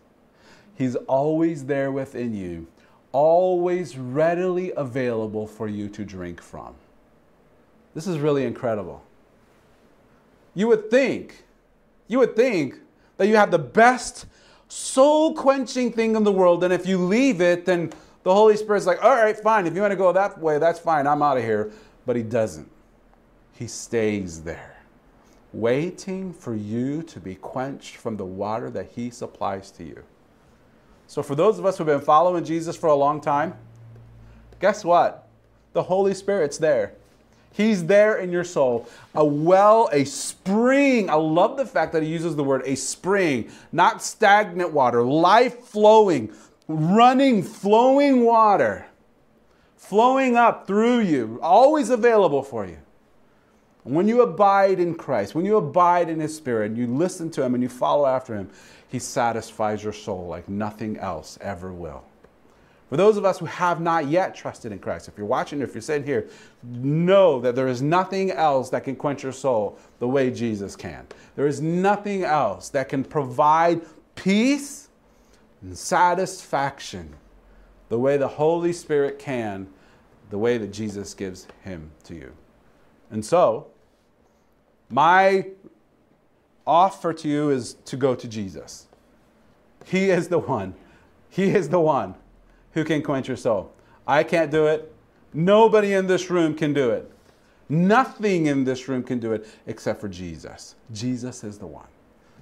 He's 0.76 0.94
always 0.94 1.64
there 1.64 1.90
within 1.90 2.32
you, 2.32 2.68
always 3.10 3.98
readily 3.98 4.72
available 4.76 5.48
for 5.48 5.66
you 5.66 5.88
to 5.88 6.04
drink 6.04 6.40
from. 6.40 6.76
This 7.94 8.06
is 8.06 8.18
really 8.18 8.44
incredible. 8.44 9.02
You 10.54 10.68
would 10.68 10.90
think, 10.90 11.44
you 12.08 12.18
would 12.18 12.36
think 12.36 12.76
that 13.16 13.28
you 13.28 13.36
have 13.36 13.50
the 13.50 13.58
best 13.58 14.26
soul 14.68 15.34
quenching 15.34 15.92
thing 15.92 16.16
in 16.16 16.24
the 16.24 16.32
world, 16.32 16.64
and 16.64 16.72
if 16.72 16.86
you 16.86 16.98
leave 16.98 17.40
it, 17.40 17.64
then 17.64 17.92
the 18.24 18.34
Holy 18.34 18.56
Spirit's 18.56 18.86
like, 18.86 19.02
all 19.04 19.14
right, 19.14 19.38
fine. 19.38 19.66
If 19.66 19.74
you 19.74 19.80
want 19.80 19.92
to 19.92 19.96
go 19.96 20.12
that 20.12 20.38
way, 20.38 20.58
that's 20.58 20.78
fine. 20.78 21.06
I'm 21.06 21.22
out 21.22 21.36
of 21.36 21.44
here. 21.44 21.70
But 22.06 22.16
He 22.16 22.22
doesn't. 22.22 22.70
He 23.52 23.66
stays 23.66 24.42
there, 24.42 24.76
waiting 25.52 26.32
for 26.32 26.56
you 26.56 27.02
to 27.04 27.20
be 27.20 27.36
quenched 27.36 27.96
from 27.96 28.16
the 28.16 28.24
water 28.24 28.70
that 28.70 28.90
He 28.94 29.10
supplies 29.10 29.70
to 29.72 29.84
you. 29.84 30.02
So, 31.06 31.22
for 31.22 31.34
those 31.34 31.58
of 31.58 31.66
us 31.66 31.78
who've 31.78 31.86
been 31.86 32.00
following 32.00 32.44
Jesus 32.44 32.76
for 32.76 32.88
a 32.88 32.94
long 32.94 33.20
time, 33.20 33.54
guess 34.58 34.84
what? 34.84 35.28
The 35.74 35.82
Holy 35.82 36.14
Spirit's 36.14 36.58
there. 36.58 36.94
He's 37.54 37.86
there 37.86 38.16
in 38.16 38.32
your 38.32 38.42
soul. 38.42 38.88
A 39.14 39.24
well, 39.24 39.88
a 39.92 40.04
spring. 40.04 41.08
I 41.08 41.14
love 41.14 41.56
the 41.56 41.64
fact 41.64 41.92
that 41.92 42.02
he 42.02 42.08
uses 42.08 42.34
the 42.34 42.42
word 42.42 42.62
a 42.66 42.74
spring, 42.74 43.48
not 43.70 44.02
stagnant 44.02 44.72
water, 44.72 45.04
life 45.04 45.60
flowing, 45.60 46.32
running, 46.66 47.44
flowing 47.44 48.24
water, 48.24 48.86
flowing 49.76 50.34
up 50.34 50.66
through 50.66 51.00
you, 51.00 51.38
always 51.42 51.90
available 51.90 52.42
for 52.42 52.66
you. 52.66 52.78
When 53.84 54.08
you 54.08 54.22
abide 54.22 54.80
in 54.80 54.96
Christ, 54.96 55.36
when 55.36 55.44
you 55.44 55.56
abide 55.56 56.08
in 56.08 56.18
His 56.18 56.36
Spirit, 56.36 56.72
and 56.72 56.78
you 56.78 56.88
listen 56.88 57.30
to 57.32 57.44
Him 57.44 57.54
and 57.54 57.62
you 57.62 57.68
follow 57.68 58.06
after 58.06 58.34
Him, 58.34 58.50
He 58.88 58.98
satisfies 58.98 59.84
your 59.84 59.92
soul 59.92 60.26
like 60.26 60.48
nothing 60.48 60.96
else 60.96 61.38
ever 61.40 61.72
will. 61.72 62.02
For 62.88 62.96
those 62.96 63.16
of 63.16 63.24
us 63.24 63.38
who 63.38 63.46
have 63.46 63.80
not 63.80 64.08
yet 64.08 64.34
trusted 64.34 64.70
in 64.70 64.78
Christ, 64.78 65.08
if 65.08 65.16
you're 65.16 65.26
watching, 65.26 65.62
if 65.62 65.74
you're 65.74 65.80
sitting 65.80 66.04
here, 66.04 66.28
know 66.62 67.40
that 67.40 67.54
there 67.54 67.68
is 67.68 67.80
nothing 67.80 68.30
else 68.30 68.68
that 68.70 68.84
can 68.84 68.94
quench 68.94 69.22
your 69.22 69.32
soul 69.32 69.78
the 70.00 70.08
way 70.08 70.30
Jesus 70.30 70.76
can. 70.76 71.06
There 71.34 71.46
is 71.46 71.60
nothing 71.60 72.24
else 72.24 72.68
that 72.70 72.88
can 72.88 73.02
provide 73.02 73.82
peace 74.14 74.88
and 75.62 75.76
satisfaction 75.76 77.14
the 77.88 77.98
way 77.98 78.16
the 78.16 78.28
Holy 78.28 78.72
Spirit 78.72 79.18
can, 79.18 79.66
the 80.30 80.38
way 80.38 80.58
that 80.58 80.72
Jesus 80.72 81.14
gives 81.14 81.46
Him 81.62 81.90
to 82.04 82.14
you. 82.14 82.32
And 83.10 83.24
so, 83.24 83.68
my 84.90 85.46
offer 86.66 87.12
to 87.14 87.28
you 87.28 87.50
is 87.50 87.74
to 87.86 87.96
go 87.96 88.14
to 88.14 88.28
Jesus. 88.28 88.86
He 89.86 90.10
is 90.10 90.28
the 90.28 90.38
one. 90.38 90.74
He 91.30 91.50
is 91.50 91.70
the 91.70 91.80
one 91.80 92.14
who 92.74 92.84
can 92.84 93.02
quench 93.02 93.28
your 93.28 93.36
soul. 93.36 93.72
I 94.06 94.22
can't 94.22 94.50
do 94.50 94.66
it. 94.66 94.92
Nobody 95.32 95.94
in 95.94 96.06
this 96.06 96.30
room 96.30 96.54
can 96.54 96.72
do 96.72 96.90
it. 96.90 97.10
Nothing 97.68 98.46
in 98.46 98.64
this 98.64 98.88
room 98.88 99.02
can 99.02 99.18
do 99.18 99.32
it 99.32 99.46
except 99.66 100.00
for 100.00 100.08
Jesus. 100.08 100.74
Jesus 100.92 101.42
is 101.42 101.58
the 101.58 101.66
one. 101.66 101.86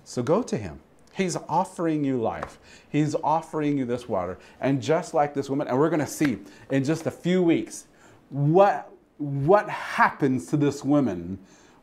So 0.04 0.22
go 0.22 0.42
to 0.42 0.56
him. 0.56 0.80
He's 1.14 1.36
offering 1.48 2.02
you 2.02 2.20
life. 2.20 2.58
He's 2.88 3.14
offering 3.22 3.78
you 3.78 3.84
this 3.84 4.08
water. 4.08 4.38
And 4.60 4.82
just 4.82 5.14
like 5.14 5.34
this 5.34 5.48
woman, 5.48 5.68
and 5.68 5.78
we're 5.78 5.90
going 5.90 6.00
to 6.00 6.06
see 6.06 6.38
in 6.70 6.82
just 6.82 7.06
a 7.06 7.10
few 7.10 7.42
weeks 7.42 7.86
what, 8.30 8.90
what 9.18 9.68
happens 9.68 10.46
to 10.46 10.56
this 10.56 10.82
woman 10.82 11.38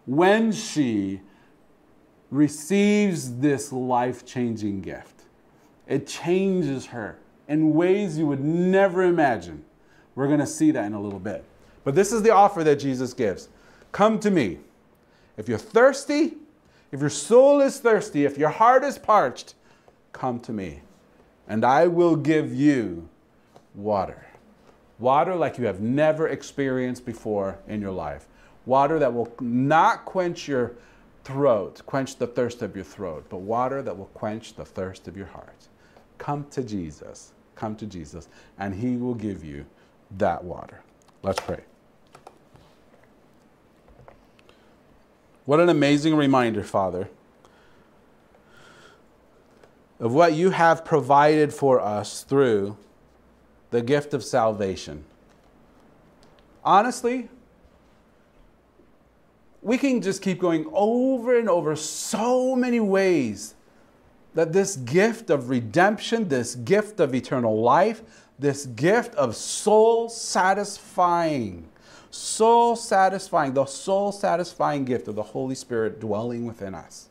when 0.06 0.52
she 0.52 1.22
receives 2.32 3.38
this 3.38 3.72
life 3.72 4.26
changing 4.26 4.82
gift. 4.82 5.24
It 5.88 6.08
changes 6.08 6.88
her 6.88 7.20
in 7.50 7.74
ways 7.74 8.18
you 8.18 8.28
would 8.28 8.44
never 8.44 9.04
imagine. 9.04 9.66
We're 10.16 10.28
going 10.28 10.40
to 10.40 10.48
see 10.48 10.72
that 10.72 10.86
in 10.86 10.94
a 10.94 11.02
little 11.02 11.20
bit. 11.20 11.44
But 11.84 11.96
this 11.96 12.14
is 12.14 12.22
the 12.22 12.30
offer 12.30 12.64
that 12.64 12.78
Jesus 12.78 13.14
gives 13.14 13.50
Come 13.92 14.20
to 14.20 14.32
me. 14.32 14.60
If 15.36 15.50
you're 15.50 15.58
thirsty, 15.58 16.36
if 16.92 17.00
your 17.00 17.10
soul 17.10 17.60
is 17.60 17.80
thirsty, 17.80 18.26
if 18.26 18.38
your 18.38 18.50
heart 18.50 18.84
is 18.84 18.98
parched, 18.98 19.56
come 20.14 20.40
to 20.42 20.54
me, 20.54 20.82
and 21.48 21.66
I 21.66 21.88
will 21.88 22.16
give 22.16 22.54
you 22.54 23.10
water. 23.74 24.28
Water 25.00 25.36
like 25.36 25.58
you 25.58 25.66
have 25.66 25.80
never 25.80 26.28
experienced 26.28 27.06
before 27.06 27.58
in 27.68 27.82
your 27.82 27.92
life. 27.92 28.28
Water 28.66 29.00
that 29.00 29.14
will 29.14 29.34
not 29.40 30.06
quench 30.06 30.48
your 30.48 30.74
throat, 31.24 31.82
quench 31.86 32.18
the 32.18 32.28
thirst 32.28 32.62
of 32.62 32.76
your 32.76 32.86
throat, 32.86 33.26
but 33.30 33.38
water 33.38 33.82
that 33.82 33.98
will 33.98 34.08
quench 34.08 34.56
the 34.56 34.66
thirst 34.66 35.08
of 35.08 35.16
your 35.16 35.28
heart. 35.28 35.68
Come 36.18 36.46
to 36.52 36.64
Jesus. 36.64 37.32
Come 37.60 37.76
to 37.76 37.86
Jesus, 37.86 38.30
and 38.58 38.74
He 38.74 38.96
will 38.96 39.14
give 39.14 39.44
you 39.44 39.66
that 40.18 40.46
water. 40.46 40.82
Let's 41.24 41.42
pray. 41.42 41.60
What 45.44 45.60
an 45.60 45.68
amazing 45.68 46.16
reminder, 46.16 46.64
Father, 46.64 47.10
of 50.00 50.14
what 50.14 50.32
you 50.32 50.52
have 50.52 50.86
provided 50.86 51.54
for 51.54 51.82
us 51.82 52.24
through 52.24 52.78
the 53.72 53.82
gift 53.82 54.14
of 54.14 54.24
salvation. 54.24 55.04
Honestly, 56.64 57.28
we 59.62 59.78
can 59.78 60.02
just 60.02 60.22
keep 60.22 60.40
going 60.40 60.66
over 60.72 61.38
and 61.38 61.50
over 61.50 61.76
so 61.76 62.56
many 62.56 62.80
ways 62.80 63.56
that 64.40 64.54
this 64.54 64.78
gift 64.78 65.30
of 65.30 65.50
redemption, 65.50 66.30
this 66.30 66.56
gift 66.56 67.02
of 67.02 67.14
eternal 67.14 67.60
life, 67.60 68.02
this 68.40 68.68
gift 68.68 69.14
of 69.16 69.36
soul 69.36 70.08
satisfying, 70.08 71.68
soul 72.10 72.78
satisfying, 72.78 73.54
the 73.54 73.66
soul 73.66 74.14
satisfying 74.14 74.86
gift 74.86 75.10
of 75.10 75.16
the 75.16 75.24
Holy 75.24 75.56
Spirit 75.56 76.00
dwelling 76.00 76.46
within 76.46 76.74
us. 76.74 77.10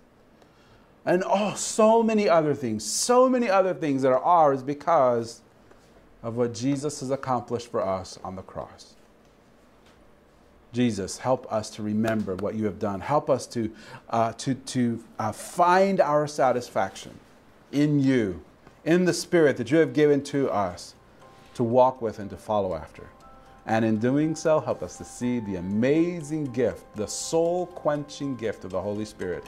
And 1.05 1.23
oh, 1.27 1.53
so 1.55 2.03
many 2.03 2.31
other 2.31 2.55
things, 2.55 2.83
so 2.83 3.29
many 3.29 3.51
other 3.51 3.75
things 3.75 4.01
that 4.01 4.09
are 4.09 4.23
ours 4.23 4.63
because 4.63 5.43
of 6.23 6.39
what 6.39 6.55
Jesus 6.55 7.01
has 7.01 7.11
accomplished 7.11 7.71
for 7.71 7.87
us 7.87 8.19
on 8.25 8.37
the 8.37 8.43
cross. 8.43 8.95
Jesus, 10.73 11.19
help 11.19 11.51
us 11.53 11.71
to 11.71 11.83
remember 11.83 12.37
what 12.37 12.55
you 12.55 12.65
have 12.67 12.79
done. 12.79 13.01
Help 13.01 13.31
us 13.31 13.47
to, 13.49 13.71
uh, 14.11 14.33
to, 14.35 14.55
to 14.55 15.03
uh, 15.19 15.33
find 15.33 16.01
our 16.01 16.27
satisfaction 16.27 17.19
in 17.73 18.01
you, 18.01 18.43
in 18.85 19.05
the 19.05 19.15
Spirit 19.15 19.57
that 19.57 19.71
you 19.71 19.79
have 19.79 19.93
given 19.93 20.23
to 20.25 20.51
us 20.51 20.95
to 21.55 21.65
walk 21.65 22.03
with 22.03 22.19
and 22.19 22.31
to 22.31 22.37
follow 22.37 22.75
after. 22.75 23.09
And 23.67 23.85
in 23.85 23.99
doing 23.99 24.35
so, 24.35 24.61
help 24.61 24.83
us 24.83 24.97
to 24.99 25.05
see 25.05 25.41
the 25.41 25.57
amazing 25.57 26.45
gift, 26.53 26.85
the 26.97 27.07
soul 27.07 27.67
quenching 27.67 28.37
gift 28.37 28.65
of 28.65 28.71
the 28.71 28.81
Holy 28.81 29.05
Spirit, 29.05 29.45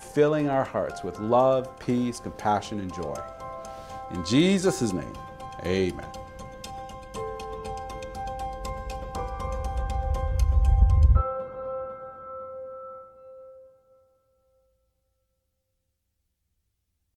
filling 0.00 0.48
our 0.48 0.64
hearts 0.64 1.04
with 1.04 1.18
love, 1.20 1.78
peace, 1.78 2.18
compassion, 2.18 2.80
and 2.80 2.92
joy. 2.92 3.20
In 4.12 4.24
Jesus' 4.24 4.92
name, 4.92 5.16
amen. 5.64 6.21